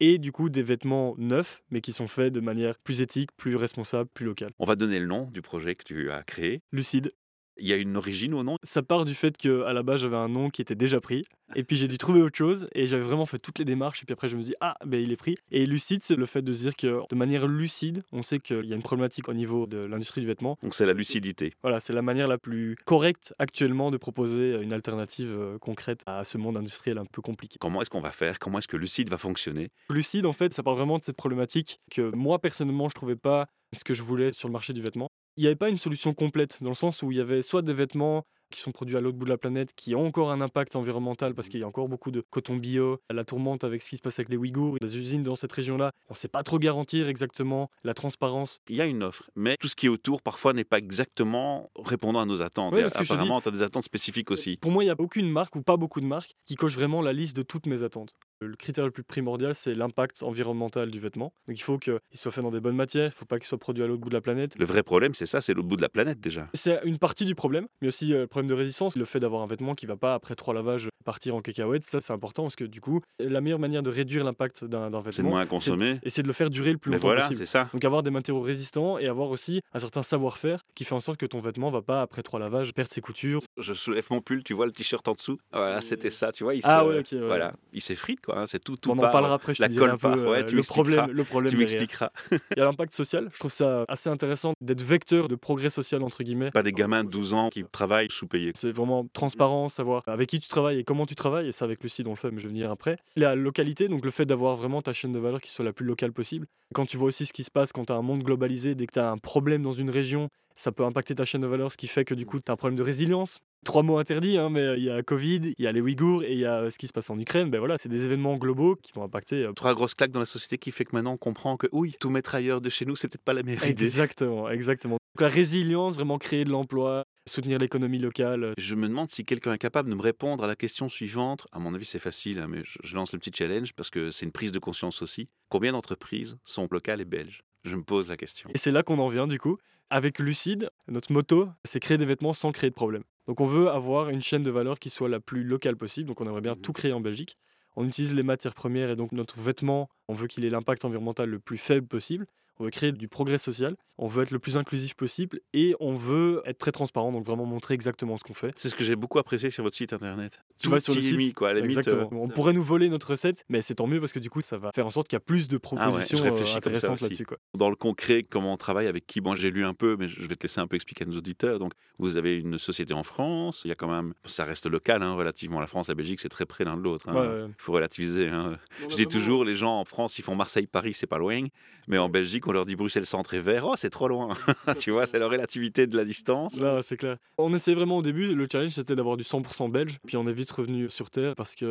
Et 0.00 0.16
du 0.16 0.32
coup, 0.32 0.48
des 0.48 0.62
vêtements 0.62 1.14
neufs, 1.18 1.62
mais 1.70 1.82
qui 1.82 1.92
sont 1.92 2.08
faits 2.08 2.32
de 2.32 2.40
manière 2.40 2.78
plus 2.78 3.02
éthique, 3.02 3.28
plus 3.36 3.54
responsable, 3.54 4.08
plus 4.14 4.24
locale. 4.24 4.52
On 4.58 4.64
va 4.64 4.74
donner 4.74 4.98
le 4.98 5.04
nom 5.04 5.28
du 5.30 5.42
projet 5.42 5.74
que 5.74 5.84
tu 5.84 6.10
as 6.10 6.22
créé. 6.22 6.62
Lucide. 6.72 7.12
Il 7.56 7.68
y 7.68 7.72
a 7.72 7.76
une 7.76 7.96
origine 7.96 8.34
au 8.34 8.42
nom? 8.42 8.58
Ça 8.62 8.82
part 8.82 9.04
du 9.04 9.14
fait 9.14 9.36
que 9.36 9.62
à 9.62 9.72
la 9.72 9.82
base 9.82 10.00
j'avais 10.00 10.16
un 10.16 10.28
nom 10.28 10.50
qui 10.50 10.60
était 10.60 10.74
déjà 10.74 11.00
pris 11.00 11.22
et 11.54 11.62
puis 11.62 11.76
j'ai 11.76 11.88
dû 11.88 11.98
trouver 11.98 12.20
autre 12.20 12.36
chose 12.36 12.68
et 12.74 12.86
j'avais 12.86 13.02
vraiment 13.02 13.26
fait 13.26 13.38
toutes 13.38 13.58
les 13.58 13.64
démarches 13.64 14.02
et 14.02 14.06
puis 14.06 14.12
après 14.12 14.28
je 14.28 14.36
me 14.36 14.42
dis 14.42 14.54
ah 14.60 14.76
ben 14.84 15.00
il 15.00 15.12
est 15.12 15.16
pris. 15.16 15.36
Et 15.50 15.66
lucide 15.66 16.02
c'est 16.02 16.16
le 16.16 16.26
fait 16.26 16.42
de 16.42 16.52
se 16.52 16.62
dire 16.62 16.76
que 16.76 17.00
de 17.08 17.14
manière 17.14 17.46
lucide 17.46 18.02
on 18.12 18.22
sait 18.22 18.38
qu'il 18.38 18.64
y 18.64 18.72
a 18.72 18.76
une 18.76 18.82
problématique 18.82 19.28
au 19.28 19.34
niveau 19.34 19.66
de 19.66 19.78
l'industrie 19.78 20.20
du 20.20 20.26
vêtement. 20.26 20.58
Donc 20.62 20.74
c'est 20.74 20.86
la 20.86 20.94
lucidité. 20.94 21.52
voilà 21.62 21.80
c'est 21.80 21.92
la 21.92 22.02
manière 22.02 22.26
la 22.26 22.38
plus 22.38 22.76
correcte 22.84 23.34
actuellement 23.38 23.90
de 23.90 23.98
proposer 23.98 24.60
une 24.60 24.72
alternative 24.72 25.32
euh, 25.32 25.58
concrète 25.58 26.02
à 26.06 26.24
ce 26.24 26.38
monde 26.38 26.56
industriel 26.56 26.98
un 26.98 27.04
peu 27.04 27.22
compliqué. 27.22 27.56
Comment 27.60 27.82
est-ce 27.82 27.90
qu'on 27.90 28.00
va 28.00 28.12
faire? 28.12 28.38
Comment 28.38 28.58
est-ce 28.58 28.68
que 28.68 28.76
Lucide 28.76 29.10
va 29.10 29.18
fonctionner? 29.18 29.70
Lucide 29.90 30.26
en 30.26 30.32
fait 30.32 30.52
ça 30.54 30.62
parle 30.62 30.76
vraiment 30.76 30.98
de 30.98 31.04
cette 31.04 31.16
problématique 31.16 31.78
que 31.90 32.14
moi 32.14 32.40
personnellement 32.40 32.88
je 32.88 32.94
trouvais 32.94 33.16
pas 33.16 33.46
ce 33.74 33.84
que 33.84 33.94
je 33.94 34.02
voulais 34.02 34.32
sur 34.32 34.48
le 34.48 34.52
marché 34.52 34.72
du 34.72 34.80
vêtement 34.80 35.10
il 35.36 35.42
n'y 35.42 35.46
avait 35.46 35.56
pas 35.56 35.68
une 35.68 35.76
solution 35.78 36.14
complète, 36.14 36.62
dans 36.62 36.70
le 36.70 36.74
sens 36.74 37.02
où 37.02 37.10
il 37.12 37.18
y 37.18 37.20
avait 37.20 37.42
soit 37.42 37.62
des 37.62 37.74
vêtements 37.74 38.26
qui 38.54 38.60
sont 38.60 38.72
produits 38.72 38.96
à 38.96 39.00
l'autre 39.00 39.18
bout 39.18 39.24
de 39.24 39.30
la 39.30 39.38
planète, 39.38 39.74
qui 39.74 39.94
ont 39.94 40.06
encore 40.06 40.30
un 40.30 40.40
impact 40.40 40.76
environnemental 40.76 41.34
parce 41.34 41.48
qu'il 41.48 41.60
y 41.60 41.64
a 41.64 41.66
encore 41.66 41.88
beaucoup 41.88 42.10
de 42.10 42.22
coton 42.30 42.56
bio, 42.56 42.98
la 43.10 43.24
tourmente 43.24 43.64
avec 43.64 43.82
ce 43.82 43.90
qui 43.90 43.96
se 43.96 44.02
passe 44.02 44.18
avec 44.18 44.28
les 44.28 44.36
Ouïghours, 44.36 44.76
les 44.80 44.96
usines 44.96 45.22
dans 45.22 45.36
cette 45.36 45.52
région-là, 45.52 45.92
on 46.08 46.12
ne 46.12 46.16
sait 46.16 46.28
pas 46.28 46.42
trop 46.42 46.58
garantir 46.58 47.08
exactement 47.08 47.70
la 47.82 47.94
transparence. 47.94 48.60
Il 48.68 48.76
y 48.76 48.80
a 48.80 48.86
une 48.86 49.02
offre, 49.02 49.30
mais 49.34 49.56
tout 49.58 49.68
ce 49.68 49.76
qui 49.76 49.86
est 49.86 49.90
autour 49.90 50.22
parfois 50.22 50.52
n'est 50.52 50.64
pas 50.64 50.78
exactement 50.78 51.70
répondant 51.76 52.20
à 52.20 52.26
nos 52.26 52.42
attentes. 52.42 52.72
Ouais, 52.72 52.80
Et 52.80 52.82
parce 52.82 53.10
apparemment, 53.10 53.40
tu 53.40 53.48
as 53.48 53.52
des 53.52 53.62
attentes 53.62 53.84
spécifiques 53.84 54.30
aussi. 54.30 54.56
Pour 54.56 54.70
moi, 54.70 54.82
il 54.84 54.86
n'y 54.86 54.92
a 54.92 54.96
aucune 54.98 55.30
marque 55.30 55.56
ou 55.56 55.62
pas 55.62 55.76
beaucoup 55.76 56.00
de 56.00 56.06
marques 56.06 56.34
qui 56.46 56.54
cochent 56.54 56.76
vraiment 56.76 57.02
la 57.02 57.12
liste 57.12 57.36
de 57.36 57.42
toutes 57.42 57.66
mes 57.66 57.82
attentes. 57.82 58.14
Le 58.40 58.56
critère 58.56 58.84
le 58.84 58.90
plus 58.90 59.04
primordial, 59.04 59.54
c'est 59.54 59.74
l'impact 59.74 60.22
environnemental 60.22 60.90
du 60.90 60.98
vêtement. 60.98 61.32
Donc 61.48 61.58
il 61.58 61.62
faut 61.62 61.78
qu'il 61.78 61.98
soit 62.14 62.32
fait 62.32 62.42
dans 62.42 62.50
des 62.50 62.60
bonnes 62.60 62.76
matières, 62.76 63.04
il 63.04 63.08
ne 63.08 63.12
faut 63.12 63.24
pas 63.24 63.38
qu'il 63.38 63.46
soit 63.46 63.58
produit 63.58 63.82
à 63.82 63.86
l'autre 63.86 64.02
bout 64.02 64.10
de 64.10 64.14
la 64.14 64.20
planète. 64.20 64.58
Le 64.58 64.66
vrai 64.66 64.82
problème, 64.82 65.14
c'est 65.14 65.26
ça, 65.26 65.40
c'est 65.40 65.54
l'autre 65.54 65.68
bout 65.68 65.76
de 65.76 65.82
la 65.82 65.88
planète 65.88 66.20
déjà. 66.20 66.48
C'est 66.52 66.80
une 66.84 66.98
partie 66.98 67.24
du 67.24 67.34
problème, 67.34 67.66
mais 67.80 67.88
aussi 67.88 68.12
euh, 68.12 68.22
le 68.22 68.26
problème 68.26 68.43
de 68.46 68.54
résistance, 68.54 68.96
le 68.96 69.04
fait 69.04 69.20
d'avoir 69.20 69.42
un 69.42 69.46
vêtement 69.46 69.74
qui 69.74 69.86
va 69.86 69.96
pas 69.96 70.14
après 70.14 70.34
trois 70.34 70.54
lavages 70.54 70.88
partir 71.04 71.34
en 71.34 71.42
cacahuète, 71.42 71.84
ça 71.84 72.00
c'est 72.00 72.12
important 72.14 72.44
parce 72.44 72.56
que 72.56 72.64
du 72.64 72.80
coup, 72.80 73.00
la 73.18 73.40
meilleure 73.42 73.58
manière 73.58 73.82
de 73.82 73.90
réduire 73.90 74.24
l'impact 74.24 74.64
d'un 74.64 74.90
d'un 74.90 75.00
C'est 75.02 75.10
de 75.10 75.16
vêtement, 75.16 75.30
moins 75.30 75.44
consommer. 75.46 75.98
et 76.02 76.08
c'est 76.08 76.22
de 76.22 76.26
le 76.26 76.32
faire 76.32 76.48
durer 76.48 76.72
le 76.72 76.78
plus 76.78 76.90
Mais 76.90 76.96
longtemps 76.96 77.08
voilà, 77.08 77.20
possible. 77.22 77.36
c'est 77.38 77.44
ça. 77.46 77.68
Donc 77.74 77.84
avoir 77.84 78.02
des 78.02 78.10
matériaux 78.10 78.40
résistants 78.40 78.98
et 78.98 79.06
avoir 79.06 79.28
aussi 79.28 79.60
un 79.74 79.78
certain 79.80 80.02
savoir-faire 80.02 80.60
qui 80.74 80.84
fait 80.84 80.94
en 80.94 81.00
sorte 81.00 81.18
que 81.18 81.26
ton 81.26 81.40
vêtement 81.40 81.70
va 81.70 81.82
pas 81.82 82.00
après 82.00 82.22
trois 82.22 82.40
lavages 82.40 82.72
perdre 82.72 82.90
ses 82.90 83.02
coutures. 83.02 83.40
Je 83.60 83.74
soulève 83.74 84.06
mon 84.10 84.20
pull, 84.22 84.42
tu 84.42 84.54
vois 84.54 84.64
le 84.66 84.72
t-shirt 84.72 85.06
en 85.06 85.12
dessous. 85.12 85.38
Voilà, 85.52 85.82
c'était 85.82 86.10
ça, 86.10 86.32
tu 86.32 86.42
vois. 86.44 86.54
Il 86.54 86.62
Ah 86.64 86.86
ouais, 86.86 87.00
ok. 87.00 87.08
ouais. 87.12 87.18
Voilà, 87.20 87.52
il 87.74 87.82
s'effrite 87.82 88.20
quoi. 88.24 88.38
hein, 88.38 88.46
C'est 88.46 88.62
tout, 88.64 88.76
tout 88.76 88.90
on 88.90 88.94
en 88.94 89.10
parlera 89.10 89.34
après, 89.34 89.52
je 89.54 89.60
la 89.60 89.68
te 89.68 89.74
colle 89.78 89.98
peu 89.98 90.08
ouais, 90.30 90.42
euh, 90.42 90.44
tu 90.44 90.56
le 90.56 90.62
problème, 90.62 91.10
le 91.10 91.24
problème 91.24 91.50
Tu 91.52 91.58
m'expliqueras. 91.58 92.10
Il 92.32 92.38
y 92.56 92.60
a 92.60 92.64
l'impact 92.64 92.94
social. 92.94 93.28
Je 93.32 93.38
trouve 93.38 93.52
ça 93.52 93.84
assez 93.88 94.08
intéressant 94.08 94.54
d'être 94.62 94.82
vecteur 94.82 95.28
de 95.28 95.34
progrès 95.36 95.68
social 95.70 96.02
entre 96.02 96.22
guillemets. 96.24 96.50
Pas 96.50 96.62
des 96.62 96.72
gamins 96.72 97.04
de 97.04 97.10
12 97.10 97.34
ans 97.34 97.50
qui 97.50 97.62
travaillent 97.70 98.10
C'est 98.54 98.72
vraiment 98.72 99.06
transparent, 99.12 99.68
savoir 99.68 100.02
avec 100.06 100.28
qui 100.28 100.40
tu 100.40 100.48
travailles 100.48 100.78
et 100.78 100.84
comment 100.84 101.06
tu 101.06 101.14
travailles, 101.14 101.48
et 101.48 101.52
ça 101.52 101.64
avec 101.64 101.82
Lucide 101.82 102.06
on 102.08 102.10
le 102.10 102.16
fait, 102.16 102.30
mais 102.30 102.38
je 102.38 102.44
vais 102.44 102.50
venir 102.50 102.70
après. 102.70 102.96
La 103.16 103.34
localité, 103.34 103.88
donc 103.88 104.04
le 104.04 104.10
fait 104.10 104.26
d'avoir 104.26 104.56
vraiment 104.56 104.82
ta 104.82 104.92
chaîne 104.92 105.12
de 105.12 105.18
valeur 105.18 105.40
qui 105.40 105.50
soit 105.50 105.64
la 105.64 105.72
plus 105.72 105.86
locale 105.86 106.12
possible. 106.12 106.46
Quand 106.74 106.86
tu 106.86 106.96
vois 106.96 107.08
aussi 107.08 107.26
ce 107.26 107.32
qui 107.32 107.44
se 107.44 107.50
passe 107.50 107.72
quand 107.72 107.86
tu 107.86 107.92
as 107.92 107.96
un 107.96 108.02
monde 108.02 108.22
globalisé, 108.22 108.74
dès 108.74 108.86
que 108.86 108.92
tu 108.92 108.98
as 108.98 109.10
un 109.10 109.18
problème 109.18 109.62
dans 109.62 109.72
une 109.72 109.90
région, 109.90 110.28
ça 110.54 110.72
peut 110.72 110.84
impacter 110.84 111.14
ta 111.14 111.24
chaîne 111.24 111.42
de 111.42 111.46
valeur, 111.46 111.70
ce 111.70 111.76
qui 111.76 111.88
fait 111.88 112.04
que 112.04 112.14
du 112.14 112.26
coup 112.26 112.40
tu 112.40 112.50
as 112.50 112.54
un 112.54 112.56
problème 112.56 112.76
de 112.76 112.82
résilience. 112.82 113.40
Trois 113.64 113.82
mots 113.82 113.98
interdits, 113.98 114.38
hein, 114.38 114.50
mais 114.50 114.60
euh, 114.60 114.76
il 114.76 114.84
y 114.84 114.90
a 114.90 115.02
Covid, 115.02 115.54
il 115.58 115.64
y 115.64 115.66
a 115.66 115.72
les 115.72 115.80
Ouïghours 115.80 116.22
et 116.22 116.32
il 116.32 116.38
y 116.38 116.44
a 116.44 116.60
euh, 116.60 116.70
ce 116.70 116.78
qui 116.78 116.86
se 116.86 116.92
passe 116.92 117.10
en 117.10 117.18
Ukraine. 117.18 117.50
Ben 117.50 117.58
voilà, 117.58 117.76
c'est 117.78 117.88
des 117.88 118.04
événements 118.04 118.36
globaux 118.36 118.76
qui 118.76 118.92
vont 118.92 119.02
impacter. 119.02 119.44
euh, 119.44 119.52
Trois 119.52 119.74
grosses 119.74 119.94
claques 119.94 120.10
dans 120.10 120.20
la 120.20 120.26
société 120.26 120.58
qui 120.58 120.70
fait 120.70 120.84
que 120.84 120.94
maintenant 120.94 121.14
on 121.14 121.16
comprend 121.16 121.56
que 121.56 121.66
oui, 121.72 121.96
tout 121.98 122.10
mettre 122.10 122.34
ailleurs 122.34 122.60
de 122.60 122.70
chez 122.70 122.84
nous, 122.84 122.94
c'est 122.94 123.08
peut-être 123.08 123.24
pas 123.24 123.32
la 123.32 123.42
meilleure 123.42 123.66
idée. 123.66 123.82
Exactement, 123.82 124.48
exactement. 124.50 124.98
Donc 125.16 125.20
la 125.20 125.28
résilience, 125.28 125.94
vraiment 125.94 126.18
créer 126.18 126.44
de 126.44 126.50
l'emploi, 126.50 127.04
soutenir 127.26 127.58
l'économie 127.58 127.98
locale. 127.98 128.52
Je 128.58 128.74
me 128.74 128.88
demande 128.88 129.10
si 129.10 129.24
quelqu'un 129.24 129.52
est 129.54 129.58
capable 129.58 129.88
de 129.88 129.94
me 129.94 130.02
répondre 130.02 130.44
à 130.44 130.46
la 130.46 130.56
question 130.56 130.88
suivante. 130.88 131.46
À 131.52 131.58
mon 131.58 131.72
avis, 131.74 131.84
c'est 131.84 131.98
facile, 132.00 132.40
hein, 132.40 132.48
mais 132.48 132.62
je, 132.64 132.78
je 132.82 132.94
lance 132.96 133.12
le 133.12 133.18
petit 133.18 133.30
challenge 133.32 133.72
parce 133.74 133.90
que 133.90 134.10
c'est 134.10 134.26
une 134.26 134.32
prise 134.32 134.52
de 134.52 134.58
conscience 134.58 135.02
aussi. 135.02 135.28
Combien 135.48 135.72
d'entreprises 135.72 136.36
sont 136.44 136.68
locales 136.70 137.00
et 137.00 137.04
belges? 137.04 137.42
Je 137.64 137.76
me 137.76 137.82
pose 137.82 138.08
la 138.08 138.16
question. 138.16 138.50
Et 138.54 138.58
c'est 138.58 138.72
là 138.72 138.82
qu'on 138.82 138.98
en 138.98 139.08
vient 139.08 139.26
du 139.26 139.38
coup. 139.38 139.56
Avec 139.90 140.18
Lucide, 140.18 140.70
notre 140.88 141.12
motto, 141.12 141.48
c'est 141.64 141.78
créer 141.78 141.96
des 141.98 142.06
vêtements 142.06 142.32
sans 142.32 142.52
créer 142.52 142.70
de 142.70 142.74
problème. 142.74 143.04
Donc 143.26 143.40
on 143.40 143.46
veut 143.46 143.68
avoir 143.70 144.08
une 144.10 144.20
chaîne 144.22 144.42
de 144.42 144.50
valeur 144.50 144.78
qui 144.78 144.90
soit 144.90 145.08
la 145.08 145.20
plus 145.20 145.44
locale 145.44 145.76
possible. 145.76 146.08
Donc 146.08 146.20
on 146.20 146.26
aimerait 146.26 146.40
bien 146.42 146.54
Mhm. 146.54 146.60
tout 146.60 146.72
créer 146.72 146.92
en 146.92 147.00
Belgique. 147.00 147.36
On 147.76 147.86
utilise 147.86 148.14
les 148.14 148.22
matières 148.22 148.54
premières 148.54 148.90
et 148.90 148.96
donc 148.96 149.12
notre 149.12 149.40
vêtement, 149.40 149.88
on 150.08 150.14
veut 150.14 150.26
qu'il 150.28 150.44
ait 150.44 150.50
l'impact 150.50 150.84
environnemental 150.84 151.28
le 151.28 151.38
plus 151.40 151.58
faible 151.58 151.86
possible. 151.88 152.26
On 152.60 152.64
veut 152.64 152.70
créer 152.70 152.92
du 152.92 153.08
progrès 153.08 153.38
social. 153.38 153.76
On 153.96 154.08
veut 154.08 154.24
être 154.24 154.32
le 154.32 154.40
plus 154.40 154.56
inclusif 154.56 154.94
possible 154.94 155.40
et 155.52 155.74
on 155.78 155.94
veut 155.94 156.42
être 156.46 156.58
très 156.58 156.72
transparent, 156.72 157.12
donc 157.12 157.24
vraiment 157.24 157.46
montrer 157.46 157.74
exactement 157.74 158.16
ce 158.16 158.24
qu'on 158.24 158.34
fait. 158.34 158.52
C'est 158.56 158.68
ce 158.68 158.74
que 158.74 158.82
j'ai 158.82 158.96
beaucoup 158.96 159.20
apprécié 159.20 159.50
sur 159.50 159.62
votre 159.62 159.76
site 159.76 159.92
internet. 159.92 160.42
Tout 160.60 160.76
sur 160.80 160.94
le 160.94 161.00
site, 161.00 161.16
mis, 161.16 161.32
quoi. 161.32 161.50
À 161.50 161.52
la 161.52 161.60
limite, 161.60 161.78
Exactement. 161.78 162.08
euh, 162.12 162.24
on 162.24 162.28
pourrait 162.28 162.52
nous 162.52 162.62
voler 162.64 162.88
notre 162.88 163.10
recette, 163.10 163.44
mais 163.48 163.62
c'est 163.62 163.76
tant 163.76 163.86
mieux 163.86 164.00
parce 164.00 164.12
que 164.12 164.18
du 164.18 164.30
coup, 164.30 164.40
ça 164.40 164.58
va 164.58 164.72
faire 164.74 164.84
en 164.86 164.90
sorte 164.90 165.06
qu'il 165.06 165.14
y 165.14 165.18
a 165.18 165.20
plus 165.20 165.46
de 165.46 165.60
Ah 165.76 165.90
ouais, 165.90 166.00
je 166.02 166.16
propositions 166.16 166.24
euh, 166.26 166.56
intéressantes 166.56 167.00
là-dessus. 167.02 167.24
quoi. 167.24 167.38
dans 167.56 167.70
le 167.70 167.76
concret, 167.76 168.24
comment 168.28 168.52
on 168.52 168.56
travaille, 168.56 168.88
avec 168.88 169.06
qui? 169.06 169.20
Bon, 169.20 169.36
j'ai 169.36 169.52
lu 169.52 169.64
un 169.64 169.74
peu, 169.74 169.96
mais 169.96 170.08
je 170.08 170.26
vais 170.26 170.34
te 170.34 170.44
laisser 170.44 170.60
un 170.60 170.66
peu 170.66 170.74
expliquer 170.74 171.04
à 171.04 171.06
nos 171.06 171.16
auditeurs. 171.18 171.60
Donc, 171.60 171.72
vous 171.98 172.16
avez 172.16 172.36
une 172.36 172.58
société 172.58 172.94
en 172.94 173.04
France. 173.04 173.62
Il 173.64 173.68
y 173.68 173.72
a 173.72 173.76
quand 173.76 173.88
même, 173.88 174.12
ça 174.24 174.44
reste 174.44 174.66
local, 174.66 175.04
hein, 175.04 175.14
relativement. 175.14 175.60
La 175.60 175.68
France, 175.68 175.86
la 175.88 175.94
Belgique, 175.94 176.18
c'est 176.20 176.28
très 176.28 176.46
près 176.46 176.64
l'un 176.64 176.76
de 176.76 176.82
l'autre. 176.82 177.08
hein. 177.10 177.14
Ouais, 177.14 177.44
Il 177.48 177.54
faut 177.62 177.72
relativiser. 177.72 178.26
hein. 178.28 178.58
Je 178.88 178.96
dis 178.96 179.06
toujours, 179.06 179.44
les 179.44 179.54
gens 179.54 179.78
en 179.78 179.84
France, 179.84 180.18
ils 180.18 180.22
font 180.22 180.34
Marseille-Paris, 180.34 180.94
c'est 180.94 181.06
pas 181.06 181.18
loin. 181.18 181.44
Mais 181.86 181.98
en 181.98 182.08
Belgique, 182.08 182.43
qu'on 182.44 182.52
leur 182.52 182.66
dit 182.66 182.76
Bruxelles 182.76 183.06
centre 183.06 183.32
et 183.34 183.40
vert, 183.40 183.64
oh 183.66 183.74
c'est 183.76 183.90
trop 183.90 184.06
loin. 184.06 184.34
tu 184.80 184.90
vois, 184.90 185.06
c'est 185.06 185.18
la 185.18 185.28
relativité 185.28 185.86
de 185.86 185.96
la 185.96 186.04
distance. 186.04 186.60
Là, 186.60 186.82
c'est 186.82 186.96
clair. 186.96 187.16
On 187.38 187.52
essayait 187.54 187.74
vraiment 187.74 187.98
au 187.98 188.02
début, 188.02 188.34
le 188.34 188.46
challenge 188.50 188.72
c'était 188.72 188.94
d'avoir 188.94 189.16
du 189.16 189.24
100% 189.24 189.70
belge, 189.70 189.98
puis 190.06 190.16
on 190.16 190.28
est 190.28 190.32
vite 190.32 190.50
revenu 190.50 190.88
sur 190.88 191.10
terre 191.10 191.34
parce 191.34 191.54
qu'on 191.54 191.64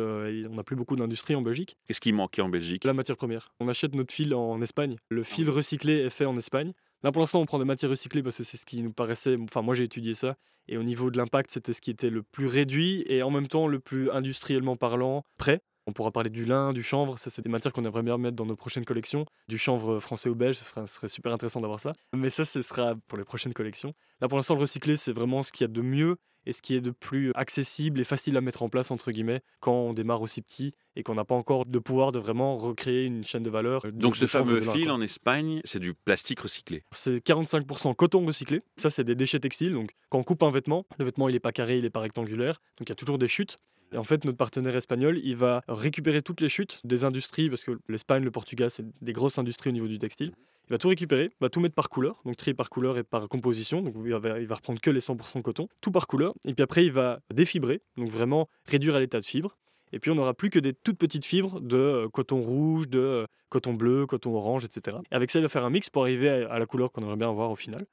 n'a 0.50 0.62
plus 0.64 0.76
beaucoup 0.76 0.96
d'industrie 0.96 1.36
en 1.36 1.42
Belgique. 1.42 1.76
Qu'est-ce 1.86 2.00
qui 2.00 2.12
manquait 2.12 2.42
en 2.42 2.48
Belgique? 2.48 2.84
La 2.84 2.92
matière 2.92 3.16
première. 3.16 3.54
On 3.60 3.68
achète 3.68 3.94
notre 3.94 4.12
fil 4.12 4.34
en 4.34 4.60
Espagne. 4.60 4.96
Le 5.10 5.22
fil 5.22 5.48
recyclé 5.48 5.94
est 5.94 6.10
fait 6.10 6.26
en 6.26 6.36
Espagne. 6.36 6.72
Là, 7.04 7.12
pour 7.12 7.20
l'instant, 7.20 7.40
on 7.40 7.46
prend 7.46 7.58
des 7.58 7.66
matières 7.66 7.90
recyclées 7.90 8.22
parce 8.22 8.38
que 8.38 8.44
c'est 8.44 8.56
ce 8.56 8.64
qui 8.64 8.82
nous 8.82 8.92
paraissait. 8.92 9.36
Enfin, 9.38 9.60
moi, 9.60 9.74
j'ai 9.74 9.84
étudié 9.84 10.14
ça. 10.14 10.36
Et 10.68 10.78
au 10.78 10.82
niveau 10.82 11.10
de 11.10 11.18
l'impact, 11.18 11.50
c'était 11.50 11.74
ce 11.74 11.82
qui 11.82 11.90
était 11.90 12.08
le 12.08 12.22
plus 12.22 12.46
réduit 12.46 13.04
et 13.06 13.22
en 13.22 13.30
même 13.30 13.46
temps 13.46 13.68
le 13.68 13.78
plus 13.78 14.10
industriellement 14.10 14.76
parlant 14.76 15.22
prêt. 15.36 15.60
On 15.86 15.92
pourra 15.92 16.10
parler 16.10 16.30
du 16.30 16.44
lin, 16.44 16.72
du 16.72 16.82
chanvre, 16.82 17.18
ça 17.18 17.30
c'est 17.30 17.42
des 17.42 17.50
matières 17.50 17.72
qu'on 17.72 17.84
aimerait 17.84 18.02
bien 18.02 18.16
mettre 18.16 18.36
dans 18.36 18.46
nos 18.46 18.56
prochaines 18.56 18.84
collections. 18.84 19.26
Du 19.48 19.58
chanvre 19.58 20.00
français 20.00 20.28
ou 20.28 20.34
belge, 20.34 20.56
ce 20.56 20.86
serait, 20.86 21.08
super 21.08 21.32
intéressant 21.32 21.60
d'avoir 21.60 21.80
ça. 21.80 21.92
Mais 22.14 22.30
ça, 22.30 22.44
ce 22.44 22.62
sera 22.62 22.94
pour 23.06 23.18
les 23.18 23.24
prochaines 23.24 23.52
collections. 23.52 23.92
Là 24.20 24.28
pour 24.28 24.38
l'instant, 24.38 24.54
le 24.54 24.60
recyclé, 24.60 24.96
c'est 24.96 25.12
vraiment 25.12 25.42
ce 25.42 25.52
qu'il 25.52 25.64
y 25.64 25.68
a 25.70 25.72
de 25.72 25.82
mieux 25.82 26.16
et 26.46 26.52
ce 26.52 26.62
qui 26.62 26.74
est 26.74 26.80
de 26.80 26.90
plus 26.90 27.32
accessible 27.34 28.00
et 28.00 28.04
facile 28.04 28.36
à 28.36 28.40
mettre 28.40 28.62
en 28.62 28.68
place, 28.68 28.90
entre 28.90 29.10
guillemets, 29.10 29.40
quand 29.60 29.72
on 29.72 29.92
démarre 29.92 30.22
aussi 30.22 30.42
petit 30.42 30.74
et 30.96 31.02
qu'on 31.02 31.14
n'a 31.14 31.24
pas 31.24 31.34
encore 31.34 31.66
de 31.66 31.78
pouvoir 31.78 32.12
de 32.12 32.18
vraiment 32.18 32.56
recréer 32.56 33.04
une 33.04 33.24
chaîne 33.24 33.42
de 33.42 33.50
valeur. 33.50 33.82
Donc 33.92 34.16
ce 34.16 34.26
fameux 34.26 34.60
fil 34.60 34.90
en 34.90 35.00
Espagne, 35.00 35.60
c'est 35.64 35.80
du 35.80 35.94
plastique 35.94 36.40
recyclé 36.40 36.82
C'est 36.92 37.16
45% 37.16 37.94
coton 37.94 38.24
recyclé. 38.26 38.62
Ça, 38.76 38.90
c'est 38.90 39.04
des 39.04 39.14
déchets 39.14 39.40
textiles. 39.40 39.72
Donc 39.72 39.90
quand 40.10 40.18
on 40.18 40.24
coupe 40.24 40.42
un 40.42 40.50
vêtement, 40.50 40.86
le 40.98 41.04
vêtement, 41.04 41.28
il 41.28 41.32
n'est 41.32 41.40
pas 41.40 41.52
carré, 41.52 41.78
il 41.78 41.82
n'est 41.82 41.90
pas 41.90 42.00
rectangulaire. 42.00 42.60
Donc 42.78 42.88
il 42.88 42.90
y 42.90 42.92
a 42.92 42.96
toujours 42.96 43.18
des 43.18 43.28
chutes. 43.28 43.58
Et 43.94 43.96
en 43.96 44.04
fait, 44.04 44.24
notre 44.24 44.36
partenaire 44.36 44.74
espagnol, 44.74 45.20
il 45.22 45.36
va 45.36 45.62
récupérer 45.68 46.20
toutes 46.20 46.40
les 46.40 46.48
chutes 46.48 46.80
des 46.82 47.04
industries, 47.04 47.48
parce 47.48 47.62
que 47.62 47.78
l'Espagne, 47.88 48.24
le 48.24 48.32
Portugal, 48.32 48.68
c'est 48.68 48.84
des 49.00 49.12
grosses 49.12 49.38
industries 49.38 49.70
au 49.70 49.72
niveau 49.72 49.86
du 49.86 49.98
textile. 49.98 50.32
Il 50.68 50.72
va 50.72 50.78
tout 50.78 50.88
récupérer, 50.88 51.30
va 51.40 51.48
tout 51.48 51.60
mettre 51.60 51.76
par 51.76 51.88
couleur, 51.88 52.20
donc 52.24 52.36
trier 52.36 52.54
par 52.54 52.70
couleur 52.70 52.98
et 52.98 53.04
par 53.04 53.28
composition. 53.28 53.82
Donc 53.82 53.94
il 54.04 54.12
va, 54.12 54.54
reprendre 54.56 54.80
que 54.80 54.90
les 54.90 54.98
100% 54.98 55.42
coton, 55.42 55.68
tout 55.80 55.92
par 55.92 56.08
couleur. 56.08 56.34
Et 56.44 56.54
puis 56.54 56.62
après, 56.64 56.84
il 56.84 56.90
va 56.90 57.20
défibrer, 57.32 57.82
donc 57.96 58.08
vraiment 58.08 58.48
réduire 58.66 58.96
à 58.96 59.00
l'état 59.00 59.20
de 59.20 59.24
fibre. 59.24 59.56
Et 59.92 60.00
puis 60.00 60.10
on 60.10 60.16
n'aura 60.16 60.34
plus 60.34 60.50
que 60.50 60.58
des 60.58 60.72
toutes 60.72 60.98
petites 60.98 61.24
fibres 61.24 61.60
de 61.60 61.76
euh, 61.76 62.08
coton 62.08 62.40
rouge, 62.40 62.88
de 62.88 62.98
euh, 62.98 63.26
coton 63.48 63.74
bleu, 63.74 64.06
coton 64.06 64.34
orange, 64.34 64.64
etc. 64.64 64.96
Et 65.12 65.14
avec 65.14 65.30
ça, 65.30 65.38
il 65.38 65.42
va 65.42 65.48
faire 65.48 65.64
un 65.64 65.70
mix 65.70 65.88
pour 65.88 66.02
arriver 66.02 66.28
à 66.28 66.58
la 66.58 66.66
couleur 66.66 66.90
qu'on 66.90 67.02
aimerait 67.02 67.16
bien 67.16 67.28
avoir 67.28 67.50
au 67.50 67.56
final. 67.56 67.86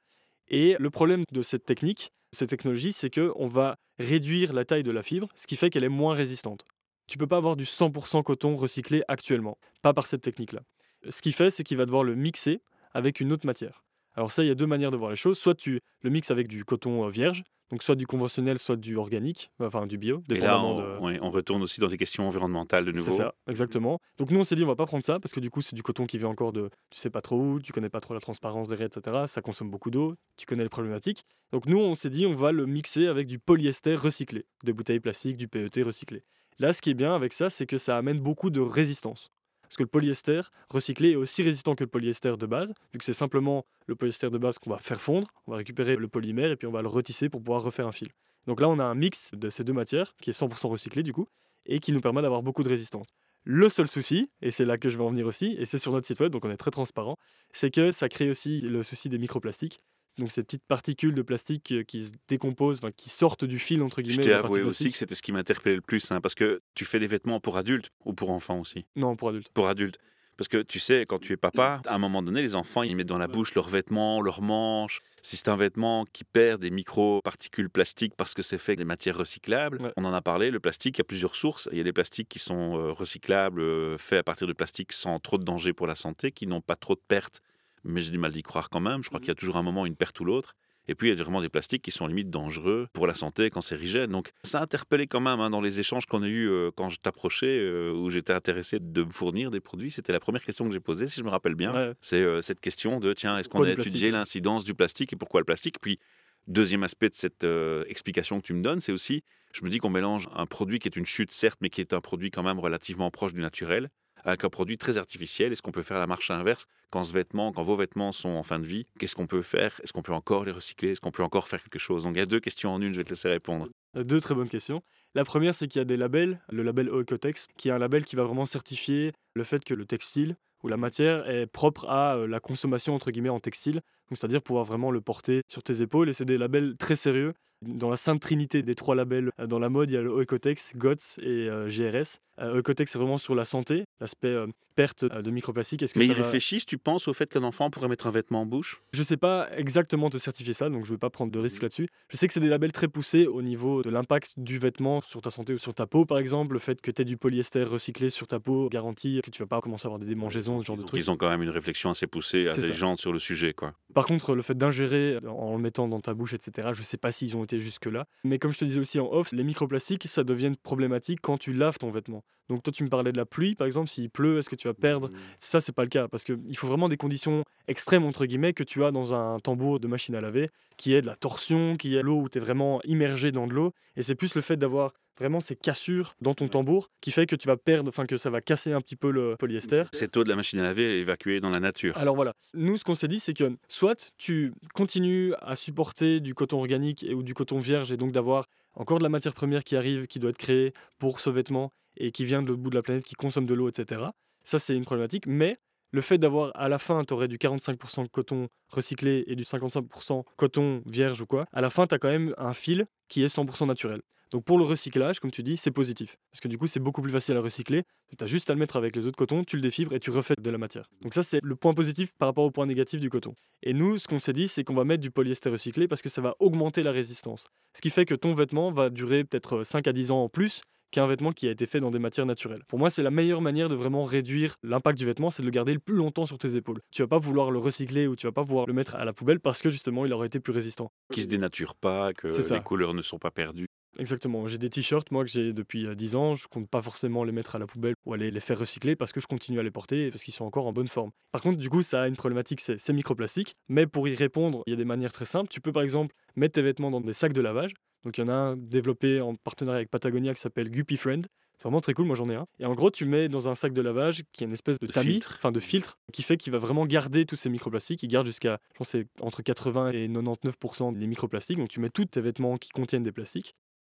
Et 0.48 0.74
le 0.80 0.90
problème 0.90 1.22
de 1.30 1.42
cette 1.42 1.64
technique, 1.64 2.10
cette 2.32 2.48
technologie, 2.48 2.92
c'est 2.92 3.10
qu'on 3.10 3.46
va 3.46 3.76
réduire 4.02 4.52
la 4.52 4.64
taille 4.64 4.82
de 4.82 4.90
la 4.90 5.02
fibre, 5.02 5.28
ce 5.34 5.46
qui 5.46 5.56
fait 5.56 5.70
qu'elle 5.70 5.84
est 5.84 5.88
moins 5.88 6.14
résistante. 6.14 6.64
Tu 7.08 7.18
peux 7.18 7.26
pas 7.26 7.36
avoir 7.36 7.56
du 7.56 7.64
100% 7.64 8.22
coton 8.22 8.56
recyclé 8.56 9.02
actuellement, 9.08 9.58
pas 9.82 9.94
par 9.94 10.06
cette 10.06 10.22
technique-là. 10.22 10.62
Ce 11.08 11.20
qu'il 11.20 11.32
fait, 11.32 11.50
c'est 11.50 11.64
qu'il 11.64 11.76
va 11.76 11.86
devoir 11.86 12.04
le 12.04 12.14
mixer 12.14 12.60
avec 12.92 13.20
une 13.20 13.32
autre 13.32 13.46
matière. 13.46 13.84
Alors 14.14 14.32
ça, 14.32 14.44
il 14.44 14.48
y 14.48 14.50
a 14.50 14.54
deux 14.54 14.66
manières 14.66 14.90
de 14.90 14.96
voir 14.96 15.10
les 15.10 15.16
choses. 15.16 15.38
Soit 15.38 15.54
tu 15.54 15.80
le 16.02 16.10
mixes 16.10 16.30
avec 16.30 16.48
du 16.48 16.64
coton 16.64 17.04
euh, 17.04 17.08
vierge, 17.08 17.42
donc 17.72 17.82
soit 17.82 17.94
du 17.94 18.06
conventionnel, 18.06 18.58
soit 18.58 18.76
du 18.76 18.96
organique, 18.96 19.50
enfin 19.58 19.86
du 19.86 19.96
bio. 19.96 20.22
Et 20.28 20.38
là, 20.38 20.62
on, 20.62 21.00
on, 21.00 21.30
retourne 21.30 21.62
aussi 21.62 21.80
dans 21.80 21.88
des 21.88 21.96
questions 21.96 22.28
environnementales 22.28 22.84
de 22.84 22.92
nouveau. 22.92 23.10
C'est 23.10 23.16
ça, 23.16 23.34
exactement. 23.48 23.98
Donc 24.18 24.30
nous, 24.30 24.38
on 24.38 24.44
s'est 24.44 24.56
dit, 24.56 24.62
on 24.62 24.68
va 24.68 24.76
pas 24.76 24.84
prendre 24.84 25.02
ça, 25.02 25.18
parce 25.18 25.32
que 25.32 25.40
du 25.40 25.48
coup, 25.48 25.62
c'est 25.62 25.74
du 25.74 25.82
coton 25.82 26.04
qui 26.04 26.18
vient 26.18 26.28
encore 26.28 26.52
de, 26.52 26.68
tu 26.90 26.98
sais 26.98 27.08
pas 27.08 27.22
trop 27.22 27.40
où, 27.40 27.60
tu 27.60 27.72
connais 27.72 27.88
pas 27.88 28.00
trop 28.00 28.12
la 28.12 28.20
transparence 28.20 28.68
des 28.68 28.76
raies, 28.76 28.84
etc. 28.94 29.22
Ça 29.26 29.40
consomme 29.40 29.70
beaucoup 29.70 29.90
d'eau, 29.90 30.16
tu 30.36 30.44
connais 30.44 30.64
les 30.64 30.68
problématiques. 30.68 31.24
Donc 31.50 31.64
nous, 31.64 31.78
on 31.78 31.94
s'est 31.94 32.10
dit, 32.10 32.26
on 32.26 32.34
va 32.34 32.52
le 32.52 32.66
mixer 32.66 33.06
avec 33.06 33.26
du 33.26 33.38
polyester 33.38 33.94
recyclé, 33.94 34.44
des 34.64 34.74
bouteilles 34.74 35.00
plastiques, 35.00 35.38
du 35.38 35.48
PET 35.48 35.82
recyclé. 35.82 36.24
Là, 36.58 36.74
ce 36.74 36.82
qui 36.82 36.90
est 36.90 36.94
bien 36.94 37.14
avec 37.14 37.32
ça, 37.32 37.48
c'est 37.48 37.66
que 37.66 37.78
ça 37.78 37.96
amène 37.96 38.20
beaucoup 38.20 38.50
de 38.50 38.60
résistance. 38.60 39.30
Parce 39.72 39.78
que 39.78 39.84
le 39.84 39.88
polyester 39.88 40.42
recyclé 40.68 41.12
est 41.12 41.16
aussi 41.16 41.42
résistant 41.42 41.74
que 41.74 41.82
le 41.82 41.88
polyester 41.88 42.36
de 42.36 42.44
base, 42.44 42.74
vu 42.92 42.98
que 42.98 43.04
c'est 43.06 43.14
simplement 43.14 43.64
le 43.86 43.96
polyester 43.96 44.28
de 44.28 44.36
base 44.36 44.58
qu'on 44.58 44.68
va 44.68 44.76
faire 44.76 45.00
fondre, 45.00 45.28
on 45.46 45.52
va 45.52 45.56
récupérer 45.56 45.96
le 45.96 46.08
polymère 46.08 46.50
et 46.50 46.56
puis 46.56 46.66
on 46.66 46.72
va 46.72 46.82
le 46.82 46.88
retisser 46.88 47.30
pour 47.30 47.42
pouvoir 47.42 47.62
refaire 47.62 47.86
un 47.86 47.92
fil. 47.92 48.08
Donc 48.46 48.60
là, 48.60 48.68
on 48.68 48.78
a 48.78 48.84
un 48.84 48.94
mix 48.94 49.30
de 49.32 49.48
ces 49.48 49.64
deux 49.64 49.72
matières 49.72 50.14
qui 50.20 50.28
est 50.28 50.38
100% 50.38 50.68
recyclé 50.68 51.02
du 51.02 51.14
coup, 51.14 51.26
et 51.64 51.78
qui 51.78 51.92
nous 51.92 52.00
permet 52.00 52.20
d'avoir 52.20 52.42
beaucoup 52.42 52.62
de 52.62 52.68
résistance. 52.68 53.06
Le 53.44 53.70
seul 53.70 53.88
souci, 53.88 54.30
et 54.42 54.50
c'est 54.50 54.66
là 54.66 54.76
que 54.76 54.90
je 54.90 54.98
vais 54.98 55.04
en 55.04 55.08
venir 55.08 55.26
aussi, 55.26 55.56
et 55.58 55.64
c'est 55.64 55.78
sur 55.78 55.92
notre 55.92 56.06
site 56.06 56.20
web, 56.20 56.30
donc 56.30 56.44
on 56.44 56.50
est 56.50 56.58
très 56.58 56.70
transparent, 56.70 57.16
c'est 57.50 57.70
que 57.70 57.92
ça 57.92 58.10
crée 58.10 58.28
aussi 58.28 58.60
le 58.60 58.82
souci 58.82 59.08
des 59.08 59.16
microplastiques 59.16 59.80
donc 60.18 60.30
ces 60.30 60.42
petites 60.42 60.64
particules 60.64 61.14
de 61.14 61.22
plastique 61.22 61.72
euh, 61.72 61.82
qui 61.82 62.04
se 62.04 62.12
décomposent, 62.28 62.80
qui 62.96 63.10
sortent 63.10 63.44
du 63.44 63.58
fil 63.58 63.82
entre 63.82 64.02
guillemets. 64.02 64.22
Je 64.22 64.28
t'ai 64.28 64.34
avoué 64.34 64.62
aussi 64.62 64.90
que 64.90 64.96
c'était 64.96 65.14
ce 65.14 65.22
qui 65.22 65.32
m'interpellait 65.32 65.76
le 65.76 65.80
plus, 65.80 66.10
hein, 66.10 66.20
parce 66.20 66.34
que 66.34 66.60
tu 66.74 66.84
fais 66.84 66.98
des 66.98 67.06
vêtements 67.06 67.40
pour 67.40 67.56
adultes 67.56 67.90
ou 68.04 68.12
pour 68.12 68.30
enfants 68.30 68.60
aussi? 68.60 68.84
Non, 68.96 69.16
pour 69.16 69.30
adultes. 69.30 69.48
Pour 69.52 69.68
adultes. 69.68 69.98
Parce 70.36 70.48
que 70.48 70.62
tu 70.62 70.80
sais, 70.80 71.04
quand 71.06 71.18
tu 71.18 71.32
es 71.32 71.36
papa, 71.36 71.82
à 71.86 71.94
un 71.94 71.98
moment 71.98 72.22
donné, 72.22 72.40
les 72.40 72.56
enfants, 72.56 72.82
ils 72.82 72.96
mettent 72.96 73.06
dans 73.06 73.18
la 73.18 73.28
bouche 73.28 73.54
leurs 73.54 73.68
vêtements, 73.68 74.20
leurs 74.22 74.40
manches. 74.40 75.00
Si 75.20 75.36
c'est 75.36 75.48
un 75.48 75.56
vêtement 75.56 76.04
qui 76.12 76.24
perd 76.24 76.60
des 76.60 76.70
micro-particules 76.70 77.70
plastiques 77.70 78.14
parce 78.16 78.34
que 78.34 78.42
c'est 78.42 78.58
fait 78.58 78.72
avec 78.72 78.78
des 78.78 78.84
matières 78.84 79.16
recyclables, 79.16 79.92
on 79.96 80.04
en 80.04 80.12
a 80.12 80.22
parlé, 80.22 80.50
le 80.50 80.58
plastique, 80.58 80.96
il 80.96 81.00
y 81.00 81.02
a 81.02 81.04
plusieurs 81.04 81.36
sources. 81.36 81.68
Il 81.70 81.78
y 81.78 81.80
a 81.80 81.84
des 81.84 81.92
plastiques 81.92 82.28
qui 82.28 82.38
sont 82.38 82.76
euh, 82.76 82.92
recyclables, 82.92 83.60
euh, 83.60 83.98
faits 83.98 84.18
à 84.20 84.22
partir 84.22 84.46
de 84.46 84.52
plastique 84.52 84.92
sans 84.92 85.20
trop 85.20 85.38
de 85.38 85.44
danger 85.44 85.74
pour 85.74 85.86
la 85.86 85.94
santé, 85.94 86.32
qui 86.32 86.46
n'ont 86.46 86.62
pas 86.62 86.76
trop 86.76 86.94
de 86.94 87.02
pertes 87.06 87.40
mais 87.84 88.02
j'ai 88.02 88.10
du 88.10 88.18
mal 88.18 88.32
d'y 88.32 88.42
croire 88.42 88.68
quand 88.68 88.80
même. 88.80 89.02
Je 89.02 89.08
crois 89.08 89.18
mmh 89.18 89.22
qu'il 89.22 89.28
y 89.28 89.32
a 89.32 89.36
toujours 89.36 89.56
un 89.56 89.62
moment 89.62 89.86
une 89.86 89.96
perte 89.96 90.18
ou 90.20 90.24
l'autre. 90.24 90.54
Et 90.88 90.94
puis, 90.94 91.08
il 91.08 91.16
y 91.16 91.20
a 91.20 91.22
vraiment 91.22 91.40
des 91.40 91.48
plastiques 91.48 91.82
qui 91.82 91.92
sont 91.92 92.06
limite 92.06 92.28
dangereux 92.28 92.88
pour 92.92 93.06
la 93.06 93.14
santé, 93.14 93.50
cancérigènes. 93.50 94.10
Donc, 94.10 94.32
ça 94.42 94.58
a 94.58 94.62
interpellé 94.62 95.06
quand 95.06 95.20
même 95.20 95.38
hein, 95.38 95.50
dans 95.50 95.60
les 95.60 95.78
échanges 95.78 96.06
qu'on 96.06 96.22
a 96.22 96.26
eus 96.26 96.48
euh, 96.50 96.70
quand 96.74 96.88
je 96.88 96.98
t'approchais, 96.98 97.46
euh, 97.46 97.92
où 97.92 98.10
j'étais 98.10 98.32
intéressé 98.32 98.78
de 98.80 99.04
me 99.04 99.10
fournir 99.10 99.50
des 99.50 99.60
produits. 99.60 99.92
C'était 99.92 100.12
la 100.12 100.18
première 100.18 100.42
question 100.42 100.66
que 100.66 100.72
j'ai 100.72 100.80
posée, 100.80 101.06
si 101.06 101.20
je 101.20 101.24
me 101.24 101.30
rappelle 101.30 101.54
bien. 101.54 101.94
C'est 102.00 102.20
euh, 102.22 102.40
cette 102.40 102.60
question 102.60 102.98
de, 102.98 103.12
tiens, 103.12 103.38
est-ce 103.38 103.48
qu'on 103.48 103.62
a 103.62 103.70
étudié 103.70 104.10
l'incidence 104.10 104.64
du 104.64 104.74
plastique 104.74 105.12
et 105.12 105.16
pourquoi 105.16 105.40
le 105.40 105.44
plastique? 105.44 105.76
Puis, 105.80 106.00
deuxième 106.48 106.82
aspect 106.82 107.08
de 107.08 107.14
cette 107.14 107.46
explication 107.86 108.40
que 108.40 108.46
tu 108.46 108.52
me 108.52 108.62
donnes, 108.62 108.80
c'est 108.80 108.92
aussi, 108.92 109.22
je 109.52 109.64
me 109.64 109.70
dis 109.70 109.78
qu'on 109.78 109.90
mélange 109.90 110.28
un 110.34 110.46
produit 110.46 110.80
qui 110.80 110.88
est 110.88 110.96
une 110.96 111.06
chute, 111.06 111.30
certes, 111.30 111.58
mais 111.60 111.70
qui 111.70 111.80
est 111.80 111.92
un 111.92 112.00
produit 112.00 112.32
quand 112.32 112.42
même 112.42 112.58
relativement 112.58 113.12
proche 113.12 113.34
du 113.34 113.40
naturel, 113.40 113.88
avec 114.24 114.44
un 114.44 114.50
produit 114.50 114.78
très 114.78 114.98
artificiel. 114.98 115.52
Est-ce 115.52 115.62
qu'on 115.62 115.72
peut 115.72 115.82
faire 115.82 115.98
la 115.98 116.06
marche 116.06 116.30
inverse? 116.30 116.66
Quand 116.90 117.04
ce 117.04 117.12
vêtement, 117.12 117.52
quand 117.52 117.62
vos 117.62 117.76
vêtements 117.76 118.12
sont 118.12 118.30
en 118.30 118.42
fin 118.42 118.58
de 118.58 118.66
vie 118.66 118.86
Qu'est-ce 118.98 119.16
qu'on 119.16 119.26
peut 119.26 119.42
faire? 119.42 119.80
Est-ce 119.82 119.92
qu'on 119.92 120.02
peut 120.02 120.12
encore 120.12 120.44
les 120.44 120.52
recycler? 120.52 120.90
Est-ce 120.90 121.00
qu'on 121.00 121.10
peut 121.10 121.22
encore 121.22 121.48
faire 121.48 121.62
quelque 121.62 121.78
chose? 121.78 122.04
Donc 122.04 122.16
il 122.16 122.18
y 122.18 122.22
a 122.22 122.26
deux 122.26 122.40
questions 122.40 122.72
en 122.72 122.80
une, 122.80 122.92
je 122.92 122.98
vais 122.98 123.04
te 123.04 123.10
laisser 123.10 123.28
répondre. 123.28 123.68
Euh, 123.96 124.04
deux 124.04 124.20
très 124.20 124.34
bonnes 124.34 124.48
questions. 124.48 124.82
La 125.14 125.24
première, 125.24 125.54
c'est 125.54 125.68
qu'il 125.68 125.80
y 125.80 125.82
a 125.82 125.84
des 125.84 125.96
labels, 125.96 126.40
le 126.50 126.62
label 126.62 126.88
Oecotex, 126.88 127.46
qui 127.56 127.68
est 127.68 127.72
un 127.72 127.78
label 127.78 128.04
qui 128.04 128.16
va 128.16 128.24
vraiment 128.24 128.46
certifier 128.46 129.12
le 129.34 129.44
fait 129.44 129.64
que 129.64 129.74
le 129.74 129.84
textile 129.84 130.36
ou 130.62 130.68
la 130.68 130.76
matière 130.76 131.28
est 131.28 131.46
propre 131.46 131.88
à 131.88 132.16
euh, 132.16 132.26
la 132.26 132.40
consommation 132.40 132.94
entre 132.94 133.10
guillemets 133.10 133.28
en 133.28 133.40
textile, 133.40 133.80
c'est-à-dire 134.10 134.42
pouvoir 134.42 134.64
vraiment 134.64 134.90
le 134.90 135.00
porter 135.00 135.42
sur 135.48 135.62
tes 135.62 135.82
épaules. 135.82 136.08
Et 136.08 136.12
c'est 136.12 136.24
des 136.24 136.38
labels 136.38 136.76
très 136.76 136.96
sérieux 136.96 137.34
dans 137.62 137.90
la 137.90 137.96
sainte 137.96 138.20
trinité 138.20 138.62
des 138.62 138.74
trois 138.74 138.94
labels 138.94 139.30
euh, 139.40 139.46
dans 139.46 139.58
la 139.58 139.68
mode, 139.68 139.90
il 139.90 139.94
y 139.94 139.96
a 139.96 140.02
le 140.02 140.20
Ecotex, 140.20 140.72
GOTS 140.76 141.18
et 141.22 141.48
euh, 141.48 141.68
GRS. 141.68 142.18
Euh, 142.40 142.60
Ecotex, 142.60 142.92
c'est 142.92 142.98
vraiment 142.98 143.18
sur 143.18 143.34
la 143.34 143.44
santé, 143.44 143.84
l'aspect 144.00 144.34
perte 144.74 145.04
de 145.04 145.30
microplastiques. 145.30 145.84
Mais 145.96 146.06
ils 146.06 146.12
réfléchissent, 146.12 146.64
tu 146.64 146.78
penses, 146.78 147.06
au 147.06 147.12
fait 147.12 147.28
qu'un 147.28 147.42
enfant 147.42 147.68
pourrait 147.70 147.88
mettre 147.88 148.06
un 148.06 148.10
vêtement 148.10 148.42
en 148.42 148.46
bouche? 148.46 148.82
Je 148.94 149.00
ne 149.00 149.04
sais 149.04 149.18
pas 149.18 149.48
exactement 149.54 150.08
te 150.08 150.16
certifier 150.16 150.54
ça, 150.54 150.70
donc 150.70 150.84
je 150.84 150.90
ne 150.90 150.94
vais 150.94 150.98
pas 150.98 151.10
prendre 151.10 151.30
de 151.30 151.38
risques 151.38 151.60
mmh. 151.60 151.64
là-dessus. 151.64 151.88
Je 152.08 152.16
sais 152.16 152.26
que 152.26 152.32
c'est 152.32 152.40
des 152.40 152.48
labels 152.48 152.72
très 152.72 152.88
poussés 152.88 153.26
au 153.26 153.42
niveau 153.42 153.82
de 153.82 153.90
l'impact 153.90 154.32
du 154.38 154.58
vêtement 154.58 155.02
sur 155.02 155.20
ta 155.20 155.30
santé 155.30 155.52
ou 155.52 155.58
sur 155.58 155.74
ta 155.74 155.86
peau, 155.86 156.06
par 156.06 156.18
exemple. 156.18 156.54
Le 156.54 156.58
fait 156.58 156.80
que 156.80 156.90
tu 156.90 157.02
aies 157.02 157.04
du 157.04 157.18
polyester 157.18 157.64
recyclé 157.64 158.08
sur 158.08 158.26
ta 158.26 158.40
peau 158.40 158.68
garantit 158.70 159.20
que 159.22 159.30
tu 159.30 159.42
vas 159.42 159.46
pas 159.46 159.60
commencer 159.60 159.86
à 159.86 159.88
avoir 159.88 159.98
des 159.98 160.06
démangeaisons, 160.06 160.60
ce 160.60 160.66
genre 160.66 160.78
de 160.78 160.84
trucs. 160.84 161.00
Ils 161.00 161.10
ont 161.10 161.16
quand 161.16 161.28
même 161.28 161.42
une 161.42 161.50
réflexion 161.50 161.90
assez 161.90 162.06
poussée, 162.06 162.48
intelligente 162.48 162.98
sur 162.98 163.12
le 163.12 163.18
sujet. 163.18 163.52
quoi. 163.52 163.74
Par 163.94 164.06
contre, 164.06 164.34
le 164.34 164.42
fait 164.42 164.56
d'ingérer 164.56 165.18
en 165.28 165.56
le 165.56 165.62
mettant 165.62 165.86
dans 165.86 166.00
ta 166.00 166.14
bouche, 166.14 166.32
etc., 166.32 166.70
je 166.72 166.80
ne 166.80 166.84
sais 166.84 166.96
pas 166.96 167.12
s'ils 167.12 167.36
ont 167.36 167.44
été 167.44 167.51
jusque-là. 167.60 168.06
Mais 168.24 168.38
comme 168.38 168.52
je 168.52 168.58
te 168.58 168.64
disais 168.64 168.80
aussi 168.80 169.00
en 169.00 169.10
off, 169.12 169.28
les 169.32 169.44
microplastiques, 169.44 170.06
ça 170.08 170.24
devient 170.24 170.52
problématique 170.62 171.20
quand 171.20 171.38
tu 171.38 171.52
laves 171.52 171.78
ton 171.78 171.90
vêtement. 171.90 172.24
Donc 172.48 172.62
toi, 172.62 172.72
tu 172.72 172.84
me 172.84 172.88
parlais 172.88 173.12
de 173.12 173.16
la 173.16 173.24
pluie, 173.24 173.54
par 173.54 173.66
exemple, 173.66 173.88
s'il 173.88 174.10
pleut, 174.10 174.38
est-ce 174.38 174.50
que 174.50 174.56
tu 174.56 174.68
vas 174.68 174.74
perdre 174.74 175.08
mmh. 175.08 175.14
Ça, 175.38 175.60
c'est 175.60 175.72
pas 175.72 175.84
le 175.84 175.88
cas, 175.88 176.08
parce 176.08 176.24
qu'il 176.24 176.56
faut 176.56 176.66
vraiment 176.66 176.88
des 176.88 176.96
conditions 176.96 177.44
extrêmes, 177.68 178.04
entre 178.04 178.26
guillemets, 178.26 178.52
que 178.52 178.64
tu 178.64 178.84
as 178.84 178.90
dans 178.90 179.14
un 179.14 179.38
tambour 179.40 179.80
de 179.80 179.86
machine 179.86 180.14
à 180.14 180.20
laver, 180.20 180.48
qui 180.76 180.94
est 180.94 181.02
de 181.02 181.06
la 181.06 181.16
torsion, 181.16 181.76
qui 181.76 181.94
est 181.94 182.02
l'eau 182.02 182.20
où 182.20 182.28
tu 182.28 182.38
es 182.38 182.40
vraiment 182.40 182.80
immergé 182.84 183.32
dans 183.32 183.46
de 183.46 183.54
l'eau. 183.54 183.72
Et 183.96 184.02
c'est 184.02 184.14
plus 184.14 184.34
le 184.34 184.40
fait 184.40 184.56
d'avoir 184.56 184.92
vraiment 185.18 185.40
ces 185.40 185.56
cassures 185.56 186.14
dans 186.20 186.34
ton 186.34 186.48
tambour 186.48 186.90
qui 187.00 187.10
fait 187.10 187.26
que 187.26 187.36
tu 187.36 187.46
vas 187.46 187.56
perdre, 187.56 187.88
enfin 187.88 188.06
que 188.06 188.16
ça 188.16 188.30
va 188.30 188.40
casser 188.40 188.72
un 188.72 188.80
petit 188.80 188.96
peu 188.96 189.10
le 189.10 189.36
polyester. 189.38 189.84
Cette 189.92 190.16
eau 190.16 190.24
de 190.24 190.28
la 190.28 190.36
machine 190.36 190.58
à 190.60 190.62
laver 190.62 190.96
est 190.96 191.00
évacuée 191.00 191.40
dans 191.40 191.50
la 191.50 191.60
nature. 191.60 191.96
Alors 191.96 192.14
voilà, 192.14 192.34
nous 192.54 192.76
ce 192.76 192.84
qu'on 192.84 192.94
s'est 192.94 193.08
dit 193.08 193.20
c'est 193.20 193.34
que 193.34 193.56
soit 193.68 194.12
tu 194.18 194.52
continues 194.74 195.34
à 195.40 195.56
supporter 195.56 196.20
du 196.20 196.34
coton 196.34 196.58
organique 196.58 197.02
et, 197.04 197.14
ou 197.14 197.22
du 197.22 197.34
coton 197.34 197.60
vierge 197.60 197.92
et 197.92 197.96
donc 197.96 198.12
d'avoir 198.12 198.46
encore 198.74 198.98
de 198.98 199.02
la 199.02 199.10
matière 199.10 199.34
première 199.34 199.64
qui 199.64 199.76
arrive, 199.76 200.06
qui 200.06 200.18
doit 200.18 200.30
être 200.30 200.38
créée 200.38 200.72
pour 200.98 201.20
ce 201.20 201.30
vêtement 201.30 201.72
et 201.96 202.10
qui 202.10 202.24
vient 202.24 202.42
de 202.42 202.48
l'autre 202.48 202.62
bout 202.62 202.70
de 202.70 202.76
la 202.76 202.82
planète, 202.82 203.04
qui 203.04 203.14
consomme 203.14 203.46
de 203.46 203.54
l'eau, 203.54 203.68
etc. 203.68 204.02
Ça 204.44 204.58
c'est 204.58 204.74
une 204.74 204.84
problématique, 204.84 205.26
mais 205.26 205.58
le 205.92 206.00
fait 206.00 206.18
d'avoir 206.18 206.50
à 206.54 206.68
la 206.68 206.78
fin, 206.78 207.04
tu 207.04 207.12
aurais 207.12 207.28
du 207.28 207.36
45% 207.36 208.08
coton 208.08 208.48
recyclé 208.68 209.24
et 209.26 209.36
du 209.36 209.44
55% 209.44 210.24
coton 210.36 210.82
vierge 210.86 211.20
ou 211.20 211.26
quoi, 211.26 211.44
à 211.52 211.60
la 211.60 211.68
fin, 211.68 211.86
tu 211.86 211.94
as 211.94 211.98
quand 211.98 212.08
même 212.08 212.34
un 212.38 212.54
fil 212.54 212.86
qui 213.08 213.22
est 213.22 213.34
100% 213.34 213.66
naturel. 213.66 214.00
Donc 214.32 214.44
pour 214.44 214.58
le 214.58 214.64
recyclage, 214.64 215.20
comme 215.20 215.30
tu 215.30 215.42
dis, 215.42 215.56
c'est 215.56 215.70
positif. 215.70 216.16
Parce 216.30 216.40
que 216.40 216.48
du 216.48 216.56
coup, 216.56 216.66
c'est 216.66 216.80
beaucoup 216.80 217.02
plus 217.02 217.12
facile 217.12 217.36
à 217.36 217.40
recycler. 217.40 217.82
Tu 218.16 218.24
as 218.24 218.26
juste 218.26 218.48
à 218.48 218.54
le 218.54 218.58
mettre 218.58 218.76
avec 218.76 218.96
les 218.96 219.06
autres 219.06 219.16
cotons, 219.16 219.44
tu 219.44 219.56
le 219.56 219.62
défibres 219.62 219.92
et 219.92 220.00
tu 220.00 220.10
refais 220.10 220.34
de 220.40 220.50
la 220.50 220.58
matière. 220.58 220.88
Donc 221.02 221.12
ça, 221.12 221.22
c'est 221.22 221.40
le 221.42 221.54
point 221.54 221.74
positif 221.74 222.12
par 222.18 222.28
rapport 222.28 222.44
au 222.44 222.50
point 222.50 222.66
négatif 222.66 223.00
du 223.00 223.10
coton. 223.10 223.34
Et 223.62 223.74
nous, 223.74 223.98
ce 223.98 224.08
qu'on 224.08 224.18
s'est 224.18 224.32
dit, 224.32 224.48
c'est 224.48 224.64
qu'on 224.64 224.74
va 224.74 224.84
mettre 224.84 225.02
du 225.02 225.10
polyester 225.10 225.50
recyclé 225.50 225.86
parce 225.86 226.02
que 226.02 226.08
ça 226.08 226.22
va 226.22 226.34
augmenter 226.40 226.82
la 226.82 226.92
résistance. 226.92 227.46
Ce 227.74 227.82
qui 227.82 227.90
fait 227.90 228.04
que 228.04 228.14
ton 228.14 228.34
vêtement 228.34 228.72
va 228.72 228.90
durer 228.90 229.24
peut-être 229.24 229.64
5 229.64 229.86
à 229.86 229.92
10 229.92 230.10
ans 230.10 230.24
en 230.24 230.28
plus 230.28 230.62
qu'un 230.92 231.06
vêtement 231.06 231.32
qui 231.32 231.48
a 231.48 231.50
été 231.50 231.66
fait 231.66 231.80
dans 231.80 231.90
des 231.90 231.98
matières 231.98 232.26
naturelles. 232.26 232.62
Pour 232.68 232.78
moi, 232.78 232.90
c'est 232.90 233.02
la 233.02 233.10
meilleure 233.10 233.40
manière 233.40 233.68
de 233.68 233.74
vraiment 233.74 234.04
réduire 234.04 234.56
l'impact 234.62 234.98
du 234.98 235.06
vêtement, 235.06 235.30
c'est 235.30 235.42
de 235.42 235.46
le 235.46 235.50
garder 235.50 235.72
le 235.72 235.80
plus 235.80 235.96
longtemps 235.96 236.26
sur 236.26 236.38
tes 236.38 236.54
épaules. 236.54 236.80
Tu 236.92 237.02
vas 237.02 237.08
pas 237.08 237.18
vouloir 237.18 237.50
le 237.50 237.58
recycler 237.58 238.06
ou 238.06 238.14
tu 238.14 238.26
vas 238.26 238.32
pas 238.32 238.42
vouloir 238.42 238.66
le 238.66 238.74
mettre 238.74 238.94
à 238.94 239.04
la 239.04 239.14
poubelle 239.14 239.40
parce 239.40 239.62
que 239.62 239.70
justement, 239.70 240.04
il 240.04 240.12
aurait 240.12 240.26
été 240.26 240.38
plus 240.38 240.52
résistant. 240.52 240.92
Qui 241.10 241.22
se 241.22 241.28
dénature 241.28 241.74
pas, 241.74 242.12
que 242.12 242.28
les 242.28 242.60
couleurs 242.60 242.92
ne 242.92 243.02
sont 243.02 243.18
pas 243.18 243.30
perdues. 243.30 243.68
Exactement. 243.98 244.46
J'ai 244.48 244.58
des 244.58 244.70
t-shirts, 244.70 245.10
moi, 245.10 245.24
que 245.24 245.30
j'ai 245.30 245.52
depuis 245.52 245.86
euh, 245.86 245.94
10 245.94 246.16
ans. 246.16 246.34
Je 246.34 246.48
compte 246.48 246.68
pas 246.68 246.80
forcément 246.80 247.24
les 247.24 247.32
mettre 247.32 247.56
à 247.56 247.58
la 247.58 247.66
poubelle 247.66 247.94
ou 248.06 248.14
aller 248.14 248.30
les 248.30 248.40
faire 248.40 248.58
recycler 248.58 248.96
parce 248.96 249.12
que 249.12 249.20
je 249.20 249.26
continue 249.26 249.60
à 249.60 249.62
les 249.62 249.70
porter 249.70 250.06
et 250.06 250.10
parce 250.10 250.22
qu'ils 250.22 250.34
sont 250.34 250.44
encore 250.44 250.66
en 250.66 250.72
bonne 250.72 250.88
forme. 250.88 251.10
Par 251.30 251.42
contre, 251.42 251.58
du 251.58 251.68
coup, 251.68 251.82
ça 251.82 252.02
a 252.02 252.08
une 252.08 252.16
problématique, 252.16 252.60
c'est 252.60 252.78
ces 252.78 252.92
microplastiques. 252.92 253.54
Mais 253.68 253.86
pour 253.86 254.08
y 254.08 254.14
répondre, 254.14 254.62
il 254.66 254.70
y 254.70 254.74
a 254.74 254.76
des 254.76 254.84
manières 254.84 255.12
très 255.12 255.26
simples. 255.26 255.48
Tu 255.50 255.60
peux, 255.60 255.72
par 255.72 255.82
exemple, 255.82 256.14
mettre 256.36 256.54
tes 256.54 256.62
vêtements 256.62 256.90
dans 256.90 257.00
des 257.00 257.12
sacs 257.12 257.34
de 257.34 257.40
lavage. 257.40 257.74
Donc, 258.04 258.18
il 258.18 258.22
y 258.22 258.24
en 258.24 258.28
a 258.28 258.32
un 258.32 258.56
développé 258.56 259.20
en 259.20 259.34
partenariat 259.36 259.78
avec 259.78 259.90
Patagonia 259.90 260.34
qui 260.34 260.40
s'appelle 260.40 260.70
Guppy 260.70 260.96
Friend. 260.96 261.26
C'est 261.62 261.68
vraiment 261.68 261.80
très 261.80 261.94
cool, 261.94 262.06
moi 262.06 262.16
j'en 262.16 262.28
ai 262.28 262.34
un. 262.34 262.46
Et 262.58 262.66
en 262.66 262.74
gros, 262.74 262.90
tu 262.90 263.04
mets 263.04 263.28
dans 263.28 263.46
un 263.48 263.54
sac 263.54 263.72
de 263.72 263.80
lavage 263.80 264.24
qui 264.32 264.42
est 264.42 264.48
une 264.48 264.52
espèce 264.52 264.80
de, 264.80 264.86
De 264.88 264.92
tamis, 264.92 265.20
enfin 265.24 265.52
de 265.52 265.60
filtre, 265.60 265.96
qui 266.12 266.24
fait 266.24 266.36
qu'il 266.36 266.52
va 266.52 266.58
vraiment 266.58 266.86
garder 266.86 267.24
tous 267.24 267.36
ces 267.36 267.50
microplastiques. 267.50 268.02
Il 268.02 268.08
garde 268.08 268.26
jusqu'à, 268.26 268.58
je 268.72 268.78
pense, 268.78 268.96
entre 269.20 269.42
80 269.42 269.92
et 269.92 270.08
99% 270.08 270.98
des 270.98 271.06
microplastiques. 271.06 271.58
Donc 271.58 271.68
tu 271.68 271.78
mets 271.78 271.88
tous 271.88 272.06
tes 272.06 272.20
vêtements 272.20 272.56
qui 272.56 272.70
contiennent 272.70 273.04
des 273.04 273.12
plastiques. 273.12 273.54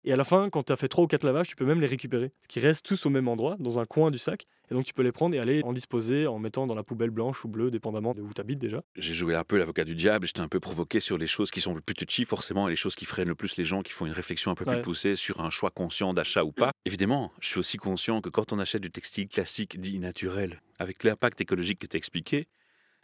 Et 0.06 0.12
à 0.12 0.16
la 0.16 0.24
fin, 0.24 0.50
quand 0.50 0.64
tu 0.64 0.72
as 0.72 0.76
fait 0.76 0.88
3 0.88 1.04
ou 1.04 1.06
4 1.06 1.24
lavages, 1.24 1.48
tu 1.48 1.56
peux 1.56 1.64
même 1.64 1.80
les 1.80 1.86
récupérer. 1.86 2.30
Ce 2.42 2.48
qui 2.48 2.60
restent 2.60 2.84
tous 2.84 3.06
au 3.06 3.10
même 3.10 3.26
endroit, 3.26 3.56
dans 3.58 3.78
un 3.78 3.86
coin 3.86 4.10
du 4.10 4.18
sac. 4.18 4.46
Et 4.70 4.74
donc 4.74 4.84
tu 4.84 4.92
peux 4.92 5.02
les 5.02 5.12
prendre 5.12 5.34
et 5.34 5.38
aller 5.38 5.62
en 5.64 5.72
disposer 5.72 6.26
en 6.26 6.38
mettant 6.38 6.66
dans 6.66 6.74
la 6.74 6.82
poubelle 6.82 7.10
blanche 7.10 7.42
ou 7.44 7.48
bleue, 7.48 7.70
dépendamment 7.70 8.12
de 8.12 8.20
où 8.20 8.32
tu 8.34 8.40
habites 8.40 8.58
déjà. 8.58 8.82
J'ai 8.96 9.14
joué 9.14 9.34
un 9.34 9.44
peu 9.44 9.56
l'avocat 9.56 9.84
du 9.84 9.94
diable, 9.94 10.26
j'étais 10.26 10.40
un 10.40 10.48
peu 10.48 10.60
provoqué 10.60 11.00
sur 11.00 11.16
les 11.16 11.26
choses 11.26 11.50
qui 11.50 11.62
sont 11.62 11.74
le 11.74 11.80
plus 11.80 11.94
touchy 11.94 12.24
forcément 12.24 12.68
et 12.68 12.70
les 12.70 12.76
choses 12.76 12.94
qui 12.94 13.06
freinent 13.06 13.28
le 13.28 13.34
plus 13.34 13.56
les 13.56 13.64
gens 13.64 13.82
qui 13.82 13.92
font 13.92 14.04
une 14.04 14.12
réflexion 14.12 14.50
un 14.50 14.54
peu 14.54 14.64
plus 14.64 14.82
poussée 14.82 15.16
sur 15.16 15.40
un 15.40 15.50
choix 15.50 15.70
conscient 15.70 16.12
d'achat 16.12 16.44
ou 16.44 16.52
pas. 16.52 16.72
Évidemment, 16.84 17.32
je 17.40 17.48
suis 17.48 17.58
aussi 17.58 17.78
conscient 17.78 18.20
que 18.20 18.28
quand 18.28 18.52
on 18.52 18.58
achète 18.58 18.82
du 18.82 18.90
textile 18.90 19.28
classique 19.28 19.80
dit 19.80 19.98
naturel, 19.98 20.60
avec 20.78 21.02
l'impact 21.04 21.40
écologique 21.40 21.78
que 21.78 21.86
tu 21.86 21.96
as 21.96 21.98
expliqué, 21.98 22.46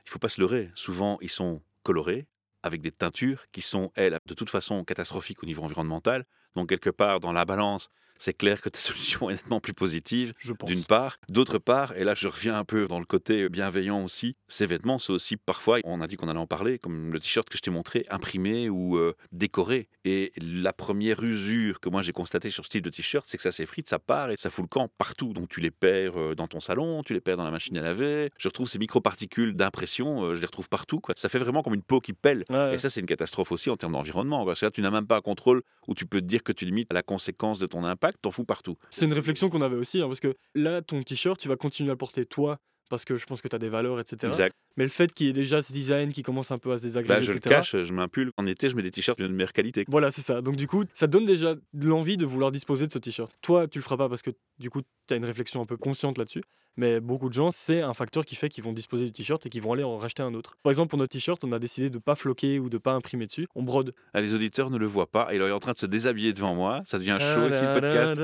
il 0.04 0.10
faut 0.10 0.18
pas 0.18 0.28
se 0.28 0.40
leurrer. 0.40 0.70
Souvent, 0.74 1.18
ils 1.22 1.30
sont 1.30 1.62
colorés 1.82 2.26
avec 2.62 2.82
des 2.82 2.92
teintures 2.92 3.46
qui 3.52 3.62
sont, 3.62 3.90
elles, 3.94 4.18
de 4.26 4.34
toute 4.34 4.50
façon 4.50 4.84
catastrophiques 4.84 5.42
au 5.42 5.46
niveau 5.46 5.62
environnemental. 5.62 6.26
Donc, 6.56 6.68
quelque 6.68 6.90
part, 6.90 7.20
dans 7.20 7.32
la 7.32 7.44
balance, 7.44 7.90
c'est 8.20 8.34
clair 8.34 8.60
que 8.60 8.68
ta 8.68 8.78
solution 8.78 9.30
est 9.30 9.34
nettement 9.34 9.60
plus 9.60 9.74
positive 9.74 10.34
d'une 10.66 10.84
part. 10.84 11.18
D'autre 11.28 11.58
part, 11.58 11.96
et 11.96 12.04
là 12.04 12.14
je 12.14 12.28
reviens 12.28 12.56
un 12.56 12.64
peu 12.64 12.86
dans 12.86 13.00
le 13.00 13.06
côté 13.06 13.48
bienveillant 13.48 14.04
aussi, 14.04 14.36
ces 14.46 14.66
vêtements, 14.66 14.98
c'est 14.98 15.12
aussi 15.12 15.36
parfois, 15.36 15.78
on 15.84 16.00
a 16.00 16.06
dit 16.06 16.16
qu'on 16.16 16.28
allait 16.28 16.38
en 16.38 16.46
parler, 16.46 16.78
comme 16.78 17.12
le 17.12 17.18
t-shirt 17.18 17.48
que 17.48 17.56
je 17.56 17.62
t'ai 17.62 17.70
montré, 17.70 18.04
imprimé 18.10 18.68
ou 18.68 18.96
euh, 18.96 19.16
décoré. 19.32 19.88
Et 20.04 20.32
la 20.36 20.72
première 20.72 21.22
usure 21.22 21.80
que 21.80 21.88
moi 21.88 22.02
j'ai 22.02 22.12
constatée 22.12 22.50
sur 22.50 22.64
ce 22.64 22.70
type 22.70 22.84
de 22.84 22.90
t-shirt, 22.90 23.24
c'est 23.26 23.36
que 23.36 23.42
ça 23.42 23.52
s'effrite, 23.52 23.88
ça 23.88 23.98
part 23.98 24.30
et 24.30 24.36
ça 24.36 24.50
fout 24.50 24.64
le 24.64 24.68
camp 24.68 24.88
partout. 24.98 25.32
Donc 25.32 25.48
tu 25.48 25.60
les 25.60 25.70
perds 25.70 26.18
euh, 26.18 26.34
dans 26.34 26.46
ton 26.46 26.60
salon, 26.60 27.02
tu 27.02 27.14
les 27.14 27.20
perds 27.20 27.38
dans 27.38 27.44
la 27.44 27.50
machine 27.50 27.76
à 27.78 27.80
laver. 27.80 28.30
Je 28.38 28.48
retrouve 28.48 28.68
ces 28.68 28.78
microparticules 28.78 29.54
d'impression, 29.54 30.24
euh, 30.24 30.34
je 30.34 30.40
les 30.40 30.46
retrouve 30.46 30.68
partout. 30.68 31.00
Quoi. 31.00 31.14
Ça 31.16 31.28
fait 31.28 31.38
vraiment 31.38 31.62
comme 31.62 31.74
une 31.74 31.82
peau 31.82 32.00
qui 32.00 32.12
pèle. 32.12 32.44
Ouais. 32.50 32.74
Et 32.74 32.78
ça, 32.78 32.90
c'est 32.90 33.00
une 33.00 33.06
catastrophe 33.06 33.52
aussi 33.52 33.70
en 33.70 33.76
termes 33.76 33.92
d'environnement. 33.92 34.44
Parce 34.44 34.60
que 34.60 34.66
là, 34.66 34.70
tu 34.70 34.82
n'as 34.82 34.90
même 34.90 35.06
pas 35.06 35.16
un 35.16 35.20
contrôle 35.20 35.62
où 35.88 35.94
tu 35.94 36.06
peux 36.06 36.20
te 36.20 36.26
dire 36.26 36.39
que 36.42 36.52
tu 36.52 36.64
limites 36.64 36.92
la 36.92 37.02
conséquence 37.02 37.58
de 37.58 37.66
ton 37.66 37.84
impact, 37.84 38.18
t'en 38.22 38.30
fous 38.30 38.44
partout. 38.44 38.76
C'est 38.90 39.04
une 39.04 39.12
réflexion 39.12 39.48
qu'on 39.48 39.62
avait 39.62 39.76
aussi, 39.76 40.00
hein, 40.00 40.06
parce 40.06 40.20
que 40.20 40.34
là, 40.54 40.82
ton 40.82 41.02
t-shirt, 41.02 41.38
tu 41.40 41.48
vas 41.48 41.56
continuer 41.56 41.90
à 41.90 41.96
porter 41.96 42.26
toi, 42.26 42.58
parce 42.88 43.04
que 43.04 43.16
je 43.16 43.26
pense 43.26 43.40
que 43.40 43.48
tu 43.48 43.56
as 43.56 43.58
des 43.58 43.68
valeurs, 43.68 44.00
etc. 44.00 44.28
Exact. 44.28 44.54
Mais 44.80 44.84
le 44.86 44.90
fait 44.90 45.12
qu'il 45.12 45.26
y 45.26 45.28
ait 45.28 45.34
déjà 45.34 45.60
ce 45.60 45.74
design 45.74 46.10
qui 46.10 46.22
commence 46.22 46.50
un 46.52 46.58
peu 46.58 46.72
à 46.72 46.78
se 46.78 46.84
désagréger, 46.84 47.14
Bah, 47.14 47.20
je 47.20 47.32
le 47.32 47.36
etc. 47.36 47.54
cache, 47.56 47.76
je 47.82 47.92
mets 47.92 48.00
un 48.00 48.08
pull. 48.08 48.30
En 48.38 48.46
été, 48.46 48.70
je 48.70 48.76
mets 48.76 48.82
des 48.82 48.90
t-shirts 48.90 49.20
de 49.20 49.28
meilleure 49.28 49.52
qualité. 49.52 49.84
Voilà, 49.88 50.10
c'est 50.10 50.22
ça. 50.22 50.40
Donc 50.40 50.56
du 50.56 50.66
coup, 50.66 50.84
ça 50.94 51.06
donne 51.06 51.26
déjà 51.26 51.54
l'envie 51.74 52.16
de 52.16 52.24
vouloir 52.24 52.50
disposer 52.50 52.86
de 52.86 52.92
ce 52.92 52.98
t-shirt. 52.98 53.30
Toi, 53.42 53.68
tu 53.68 53.76
le 53.76 53.82
feras 53.82 53.98
pas 53.98 54.08
parce 54.08 54.22
que 54.22 54.30
du 54.58 54.70
coup, 54.70 54.80
tu 55.06 55.12
as 55.12 55.18
une 55.18 55.26
réflexion 55.26 55.60
un 55.60 55.66
peu 55.66 55.76
consciente 55.76 56.16
là-dessus. 56.16 56.40
Mais 56.76 57.00
beaucoup 57.00 57.28
de 57.28 57.34
gens, 57.34 57.50
c'est 57.52 57.82
un 57.82 57.92
facteur 57.94 58.24
qui 58.24 58.36
fait 58.36 58.48
qu'ils 58.48 58.62
vont 58.62 58.72
disposer 58.72 59.04
du 59.04 59.12
t-shirt 59.12 59.44
et 59.44 59.50
qu'ils 59.50 59.60
vont 59.60 59.72
aller 59.72 59.82
en 59.82 59.98
racheter 59.98 60.22
un 60.22 60.32
autre. 60.34 60.54
Par 60.62 60.70
exemple, 60.70 60.88
pour 60.88 60.98
notre 61.00 61.10
t-shirt, 61.12 61.42
on 61.44 61.50
a 61.52 61.58
décidé 61.58 61.90
de 61.90 61.98
pas 61.98 62.14
floquer 62.14 62.58
ou 62.60 62.70
de 62.70 62.78
pas 62.78 62.92
imprimer 62.92 63.26
dessus. 63.26 63.48
On 63.56 63.62
brode. 63.64 63.92
Ah, 64.14 64.20
les 64.20 64.32
auditeurs 64.34 64.70
ne 64.70 64.78
le 64.78 64.86
voient 64.86 65.10
pas. 65.10 65.28
Il 65.34 65.42
est 65.42 65.50
en 65.50 65.58
train 65.58 65.72
de 65.72 65.76
se 65.78 65.84
déshabiller 65.84 66.32
devant 66.32 66.54
moi. 66.54 66.80
Ça 66.86 66.98
devient 66.98 67.18
chaud 67.20 67.40
aussi 67.48 67.60
le 67.62 67.80
podcast. 67.80 68.22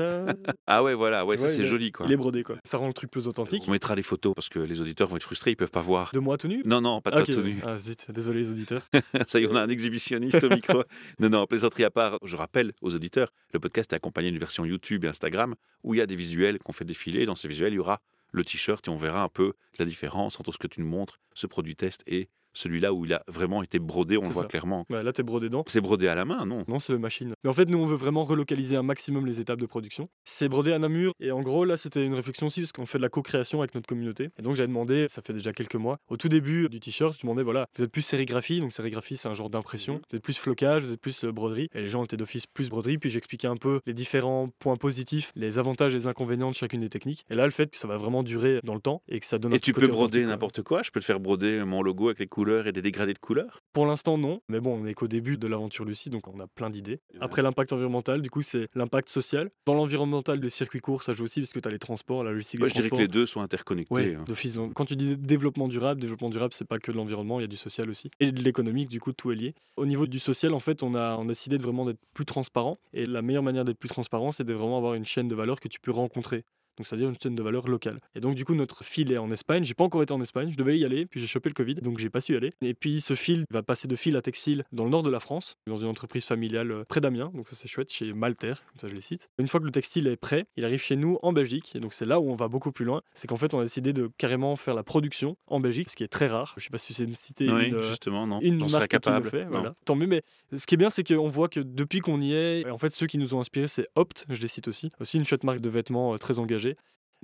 Ah 0.65 0.81
ouais, 0.81 0.93
voilà. 0.95 1.25
Ouais, 1.25 1.35
Tu 1.35 1.41
ça 1.41 1.49
c'est 1.49 1.65
joli 1.65 1.91
quoi. 1.91 2.05
Il 2.07 2.11
est 2.13 2.17
brodé 2.17 2.41
quoi. 2.41 2.55
Ça 2.63 2.77
rend 2.77 2.87
le 2.87 2.93
truc 2.93 3.11
plus 3.11 3.27
authentique. 3.27 3.63
On 3.67 3.71
mettra 3.71 3.95
les 3.95 4.01
photos 4.01 4.33
parce 4.33 4.49
que 4.49 4.59
les 4.59 4.79
auditeurs 4.81 5.09
vont 5.09 5.17
être 5.17 5.23
frustrés, 5.23 5.51
ils 5.51 5.55
peuvent 5.57 5.69
pas 5.69 5.81
voir. 5.81 6.09
De 6.13 6.19
moi 6.19 6.37
tout 6.37 6.46
nu 6.47 6.61
Non, 6.65 6.81
non, 6.81 7.01
pas 7.01 7.11
de 7.11 7.17
Ok. 7.19 7.25
toi 7.25 7.35
tout 7.35 7.41
nu. 7.41 7.57
Ah 7.65 7.75
zut, 7.79 8.09
désolé 8.11 8.39
les 8.41 8.49
auditeurs. 8.49 8.81
Ça 9.27 9.39
y 9.39 9.43
est, 9.43 9.47
on 9.47 9.55
a 9.55 9.61
un 9.61 9.69
exhibitionniste 9.69 10.43
au 10.43 10.49
micro. 10.49 10.83
Non, 11.19 11.29
non, 11.29 11.45
plaisanterie 11.47 11.83
à 11.83 11.89
part, 11.91 12.17
je 12.23 12.35
rappelle 12.35 12.73
aux 12.81 12.95
auditeurs, 12.95 13.31
le 13.53 13.59
podcast 13.59 13.91
est 13.93 13.95
accompagné 13.95 14.29
d'une 14.31 14.39
version 14.39 14.65
YouTube 14.65 15.05
et 15.05 15.07
Instagram 15.07 15.55
où 15.83 15.93
il 15.93 15.97
y 15.97 16.01
a 16.01 16.05
des 16.05 16.15
visuels 16.15 16.59
qu'on 16.59 16.73
fait 16.73 16.85
défiler. 16.85 17.25
Dans 17.25 17.35
ces 17.35 17.47
visuels, 17.47 17.73
il 17.73 17.77
y 17.77 17.79
aura 17.79 18.01
le 18.31 18.43
t-shirt 18.43 18.85
et 18.87 18.91
on 18.91 18.97
verra 18.97 19.21
un 19.23 19.29
peu 19.29 19.53
la 19.79 19.85
différence 19.85 20.39
entre 20.39 20.51
ce 20.51 20.57
que 20.57 20.67
tu 20.67 20.81
nous 20.81 20.87
montres, 20.87 21.19
ce 21.33 21.47
produit 21.47 21.75
test 21.75 22.03
et 22.07 22.29
celui-là 22.57 22.93
où 22.93 23.05
il 23.05 23.13
a 23.13 23.23
vraiment 23.27 23.63
été 23.63 23.79
brodé, 23.79 24.17
on 24.17 24.23
le 24.23 24.29
voit 24.29 24.43
ça. 24.43 24.47
clairement. 24.47 24.85
Ouais, 24.89 25.03
là, 25.03 25.13
t'es 25.13 25.23
brodé 25.23 25.47
dedans. 25.47 25.63
C'est 25.67 25.81
brodé 25.81 26.07
à 26.07 26.15
la 26.15 26.25
main, 26.25 26.45
non? 26.45 26.63
Non, 26.67 26.79
c'est 26.79 26.93
le 26.93 26.99
machine. 26.99 27.31
Mais 27.43 27.49
en 27.49 27.53
fait, 27.53 27.69
nous, 27.69 27.77
on 27.77 27.85
veut 27.85 27.95
vraiment 27.95 28.23
relocaliser 28.23 28.75
un 28.75 28.83
maximum 28.83 29.25
les 29.25 29.39
étapes 29.39 29.59
de 29.59 29.65
production. 29.65 30.05
C'est 30.25 30.49
brodé 30.49 30.73
à 30.73 30.79
Namur. 30.79 31.13
Et 31.19 31.31
en 31.31 31.41
gros, 31.41 31.65
là, 31.65 31.77
c'était 31.77 32.03
une 32.05 32.13
réflexion 32.13 32.47
aussi 32.47 32.61
parce 32.61 32.71
qu'on 32.71 32.85
fait 32.85 32.97
de 32.97 33.03
la 33.03 33.09
co-création 33.09 33.59
avec 33.59 33.75
notre 33.75 33.87
communauté. 33.87 34.29
Et 34.37 34.41
donc, 34.41 34.55
j'avais 34.55 34.67
demandé, 34.67 35.07
ça 35.09 35.21
fait 35.21 35.33
déjà 35.33 35.53
quelques 35.53 35.75
mois, 35.75 35.99
au 36.09 36.17
tout 36.17 36.29
début 36.29 36.69
du 36.69 36.79
t-shirt, 36.79 37.15
je 37.15 37.21
demandais, 37.21 37.43
voilà, 37.43 37.67
vous 37.77 37.83
êtes 37.83 37.91
plus 37.91 38.01
sérigraphie. 38.01 38.59
Donc, 38.59 38.73
sérigraphie, 38.73 39.17
c'est 39.17 39.27
un 39.27 39.33
genre 39.33 39.49
d'impression. 39.49 40.01
Vous 40.09 40.17
êtes 40.17 40.23
plus 40.23 40.37
flocage, 40.37 40.83
vous 40.83 40.91
êtes 40.91 41.01
plus 41.01 41.23
euh, 41.23 41.31
broderie. 41.31 41.69
Et 41.73 41.81
les 41.81 41.87
gens 41.87 42.03
étaient 42.03 42.17
d'office 42.17 42.47
plus 42.47 42.69
broderie. 42.69 42.97
Puis, 42.97 43.09
j'expliquais 43.09 43.47
un 43.47 43.57
peu 43.57 43.79
les 43.85 43.93
différents 43.93 44.49
points 44.59 44.77
positifs, 44.77 45.31
les 45.35 45.59
avantages 45.59 45.93
et 45.93 45.97
les 45.97 46.07
inconvénients 46.07 46.49
de 46.49 46.55
chacune 46.55 46.81
des 46.81 46.89
techniques. 46.89 47.25
Et 47.29 47.35
là, 47.35 47.45
le 47.45 47.51
fait 47.51 47.69
que 47.69 47.77
ça 47.77 47.87
va 47.87 47.97
vraiment 47.97 48.23
durer 48.23 48.59
dans 48.63 48.75
le 48.75 48.81
temps 48.81 49.01
et 49.07 49.19
que 49.19 49.25
ça 49.25 49.37
donne 49.37 49.53
un 49.53 49.55
Et 49.55 49.59
tu 49.59 49.73
peux 49.73 49.87
broder 49.87 50.25
n'importe 50.25 50.61
quoi. 50.61 50.81
Je 50.83 50.91
peux 50.91 50.99
te 50.99 51.05
faire 51.05 51.19
broder 51.19 51.63
mon 51.63 51.81
logo 51.81 52.07
avec 52.07 52.19
les 52.19 52.27
couleurs 52.27 52.46
et 52.47 52.71
des 52.71 52.81
dégradés 52.81 53.13
de 53.13 53.19
couleurs? 53.19 53.61
Pour 53.73 53.85
l'instant, 53.85 54.17
non. 54.17 54.41
Mais 54.49 54.59
bon, 54.59 54.81
on 54.81 54.85
est 54.85 54.93
qu'au 54.93 55.07
début 55.07 55.37
de 55.37 55.47
l'aventure 55.47 55.85
Lucie, 55.85 56.09
donc 56.09 56.27
on 56.27 56.39
a 56.39 56.47
plein 56.47 56.69
d'idées. 56.69 56.99
Après 57.19 57.41
l'impact 57.41 57.73
environnemental, 57.73 58.21
du 58.21 58.29
coup, 58.29 58.41
c'est 58.41 58.67
l'impact 58.75 59.09
social. 59.09 59.49
Dans 59.65 59.73
l'environnemental 59.73 60.39
des 60.39 60.49
circuits 60.49 60.79
courts, 60.79 61.03
ça 61.03 61.13
joue 61.13 61.25
aussi 61.25 61.41
parce 61.41 61.53
que 61.53 61.59
tu 61.59 61.67
as 61.67 61.71
les 61.71 61.79
transports, 61.79 62.23
la 62.23 62.31
logistique 62.31 62.59
Moi, 62.59 62.69
je 62.69 62.75
dirais 62.75 62.89
que 62.89 62.95
les 62.95 63.07
deux 63.07 63.25
sont 63.25 63.41
interconnectés. 63.41 63.93
Ouais, 63.93 64.15
hein. 64.15 64.23
d'office. 64.25 64.59
Quand 64.73 64.85
tu 64.85 64.95
dis 64.95 65.17
développement 65.17 65.67
durable, 65.67 66.01
développement 66.01 66.29
durable, 66.29 66.53
c'est 66.53 66.67
pas 66.67 66.79
que 66.79 66.91
de 66.91 66.97
l'environnement, 66.97 67.39
il 67.39 67.43
y 67.43 67.45
a 67.45 67.49
du 67.49 67.57
social 67.57 67.89
aussi. 67.89 68.09
Et 68.19 68.31
de 68.31 68.41
l'économique, 68.41 68.89
du 68.89 68.99
coup, 68.99 69.11
tout 69.11 69.31
est 69.31 69.35
lié. 69.35 69.53
Au 69.75 69.85
niveau 69.85 70.07
du 70.07 70.19
social, 70.19 70.53
en 70.53 70.59
fait, 70.59 70.83
on 70.83 70.95
a, 70.95 71.17
on 71.17 71.25
a 71.25 71.27
décidé 71.27 71.57
de 71.57 71.63
vraiment 71.63 71.85
d'être 71.85 71.99
plus 72.13 72.25
transparent. 72.25 72.77
Et 72.93 73.05
la 73.05 73.21
meilleure 73.21 73.43
manière 73.43 73.65
d'être 73.65 73.79
plus 73.79 73.89
transparent, 73.89 74.31
c'est 74.31 74.43
de 74.43 74.53
vraiment 74.53 74.77
avoir 74.77 74.93
une 74.93 75.05
chaîne 75.05 75.27
de 75.27 75.35
valeur 75.35 75.59
que 75.59 75.67
tu 75.67 75.79
peux 75.79 75.91
rencontrer. 75.91 76.43
Donc, 76.77 76.85
c'est-à-dire 76.85 77.09
une 77.09 77.15
chaîne 77.21 77.35
de 77.35 77.43
valeur 77.43 77.67
locale. 77.67 77.99
Et 78.15 78.19
donc, 78.19 78.35
du 78.35 78.45
coup, 78.45 78.55
notre 78.55 78.83
fil 78.83 79.11
est 79.11 79.17
en 79.17 79.31
Espagne. 79.31 79.63
J'ai 79.63 79.73
pas 79.73 79.83
encore 79.83 80.03
été 80.03 80.13
en 80.13 80.21
Espagne. 80.21 80.49
Je 80.51 80.57
devais 80.57 80.77
y 80.77 80.85
aller, 80.85 81.05
puis 81.05 81.19
j'ai 81.19 81.27
chopé 81.27 81.49
le 81.49 81.53
Covid, 81.53 81.75
donc 81.75 81.99
j'ai 81.99 82.09
pas 82.09 82.21
su 82.21 82.33
y 82.33 82.37
aller. 82.37 82.53
Et 82.61 82.73
puis, 82.73 83.01
ce 83.01 83.15
fil 83.15 83.45
va 83.51 83.63
passer 83.63 83.87
de 83.87 83.95
fil 83.95 84.15
à 84.15 84.21
textile 84.21 84.63
dans 84.71 84.83
le 84.83 84.89
nord 84.89 85.03
de 85.03 85.09
la 85.09 85.19
France, 85.19 85.57
dans 85.67 85.77
une 85.77 85.87
entreprise 85.87 86.25
familiale 86.25 86.71
euh, 86.71 86.83
près 86.87 87.01
d'Amiens. 87.01 87.31
Donc, 87.33 87.47
ça, 87.47 87.55
c'est 87.55 87.67
chouette, 87.67 87.91
chez 87.91 88.13
Malter, 88.13 88.53
comme 88.69 88.79
ça, 88.79 88.87
je 88.87 88.93
les 88.93 89.01
cite. 89.01 89.29
Une 89.37 89.47
fois 89.47 89.59
que 89.59 89.65
le 89.65 89.71
textile 89.71 90.07
est 90.07 90.17
prêt, 90.17 90.45
il 90.55 90.65
arrive 90.65 90.81
chez 90.81 90.95
nous 90.95 91.17
en 91.23 91.33
Belgique. 91.33 91.75
Et 91.75 91.79
donc, 91.79 91.93
c'est 91.93 92.05
là 92.05 92.19
où 92.19 92.29
on 92.29 92.35
va 92.35 92.47
beaucoup 92.47 92.71
plus 92.71 92.85
loin. 92.85 93.01
C'est 93.13 93.27
qu'en 93.27 93.37
fait, 93.37 93.53
on 93.53 93.59
a 93.59 93.63
décidé 93.63 93.93
de 93.93 94.09
carrément 94.17 94.55
faire 94.55 94.73
la 94.73 94.83
production 94.83 95.35
en 95.47 95.59
Belgique, 95.59 95.89
ce 95.89 95.95
qui 95.95 96.03
est 96.03 96.07
très 96.07 96.27
rare. 96.27 96.53
Je 96.57 96.63
sais 96.63 96.69
pas 96.69 96.77
si 96.77 96.87
tu 96.87 96.93
sais 96.93 97.05
me 97.07 97.13
citer 97.13 97.51
Oui, 97.51 97.67
une, 97.69 97.75
euh, 97.75 97.81
justement, 97.83 98.27
non. 98.27 98.39
une 98.41 98.57
marque 98.59 98.73
qui 98.73 98.79
le 98.79 98.87
capable. 98.87 99.29
fait, 99.29 99.45
voilà. 99.45 99.73
Tant 99.85 99.95
mieux, 99.95 100.07
mais 100.07 100.21
ce 100.55 100.65
qui 100.65 100.75
est 100.75 100.77
bien, 100.77 100.89
c'est 100.89 101.03
qu'on 101.03 101.29
voit 101.29 101.49
que 101.49 101.59
depuis 101.59 101.99
qu'on 101.99 102.21
y 102.21 102.33
est, 102.33 102.69
en 102.69 102.77
fait, 102.77 102.93
ceux 102.93 103.07
qui 103.07 103.17
nous 103.17 103.33
ont 103.33 103.39
inspirés, 103.39 103.67
c'est 103.67 103.87
Opt, 103.95 104.25
je 104.29 104.41
les 104.41 104.47
cite 104.47 104.67
aussi, 104.67 104.91
aussi 104.99 105.17
une 105.17 105.25
chouette 105.25 105.43
marque 105.43 105.59
de 105.59 105.69
vêtements 105.69 106.13
euh, 106.13 106.17
très 106.17 106.39
engagée. 106.39 106.66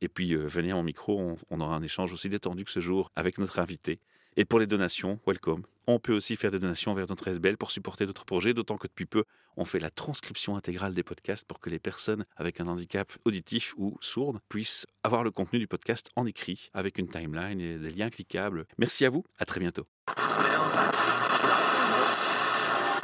Et 0.02 0.10
puis 0.10 0.34
euh, 0.34 0.46
venez 0.46 0.72
à 0.72 0.76
mon 0.76 0.84
micro, 0.84 1.20
on, 1.20 1.38
on 1.50 1.62
aura 1.62 1.76
un 1.76 1.84
échange 1.84 2.12
aussi 2.14 2.30
détendu 2.30 2.66
que 2.66 2.72
ce 2.72 2.80
jour 2.80 3.12
avec 3.16 3.38
notre 3.38 3.60
invité. 3.60 4.00
Et 4.40 4.46
pour 4.46 4.60
les 4.60 4.68
donations, 4.68 5.20
welcome. 5.26 5.64
On 5.88 5.98
peut 5.98 6.14
aussi 6.14 6.36
faire 6.36 6.52
des 6.52 6.60
donations 6.60 6.94
vers 6.94 7.08
notre 7.08 7.28
SBL 7.28 7.58
pour 7.58 7.72
supporter 7.72 8.06
notre 8.06 8.24
projet, 8.24 8.54
d'autant 8.54 8.78
que 8.78 8.86
depuis 8.86 9.08
peu, 9.08 9.24
on 9.56 9.66
fait 9.66 9.80
la 9.80 9.90
transcription 9.90 10.56
intégrale 10.56 10.94
des 10.94 11.02
podcasts 11.02 11.48
pour 11.48 11.60
que 11.60 11.72
les 11.72 11.80
personnes 11.80 12.24
avec 12.36 12.62
un 12.62 12.68
handicap 12.68 13.12
auditif 13.26 13.74
ou 13.78 13.98
sourde 14.00 14.40
puissent 14.48 14.86
avoir 15.04 15.24
le 15.24 15.32
contenu 15.32 15.58
du 15.58 15.68
podcast 15.68 16.12
en 16.16 16.28
écrit 16.28 16.70
avec 16.76 17.00
une 17.00 17.08
timeline 17.08 17.60
et 17.60 17.80
des 17.80 17.90
liens 17.90 18.12
cliquables. 18.12 18.68
Merci 18.78 19.06
à 19.06 19.10
vous, 19.10 19.26
à 19.40 19.46
très 19.46 19.60
bientôt. 19.60 19.88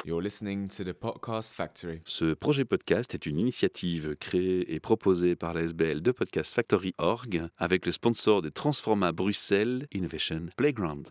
You're 0.06 0.22
listening 0.22 0.67
to 0.67 0.84
the 0.84 0.91
Podcast 0.91 1.56
Factory. 1.56 2.02
Ce 2.04 2.34
projet 2.34 2.65
podcast 2.65 3.13
est 3.13 3.26
une 3.26 3.39
initiative 3.39 4.17
créée 4.19 4.74
et 4.74 4.82
proposée 4.82 5.38
par 5.38 5.54
la 5.54 5.62
SBL 5.62 6.02
de 6.02 6.12
Podcast 6.12 6.54
Factory 6.54 6.93
Org 6.98 7.48
avec 7.58 7.86
le 7.86 7.93
sponsor 7.93 8.41
de 8.41 8.50
Transforma 8.50 9.13
Bruxelles 9.13 9.88
Innovation 9.93 10.48
Playground. 10.58 11.02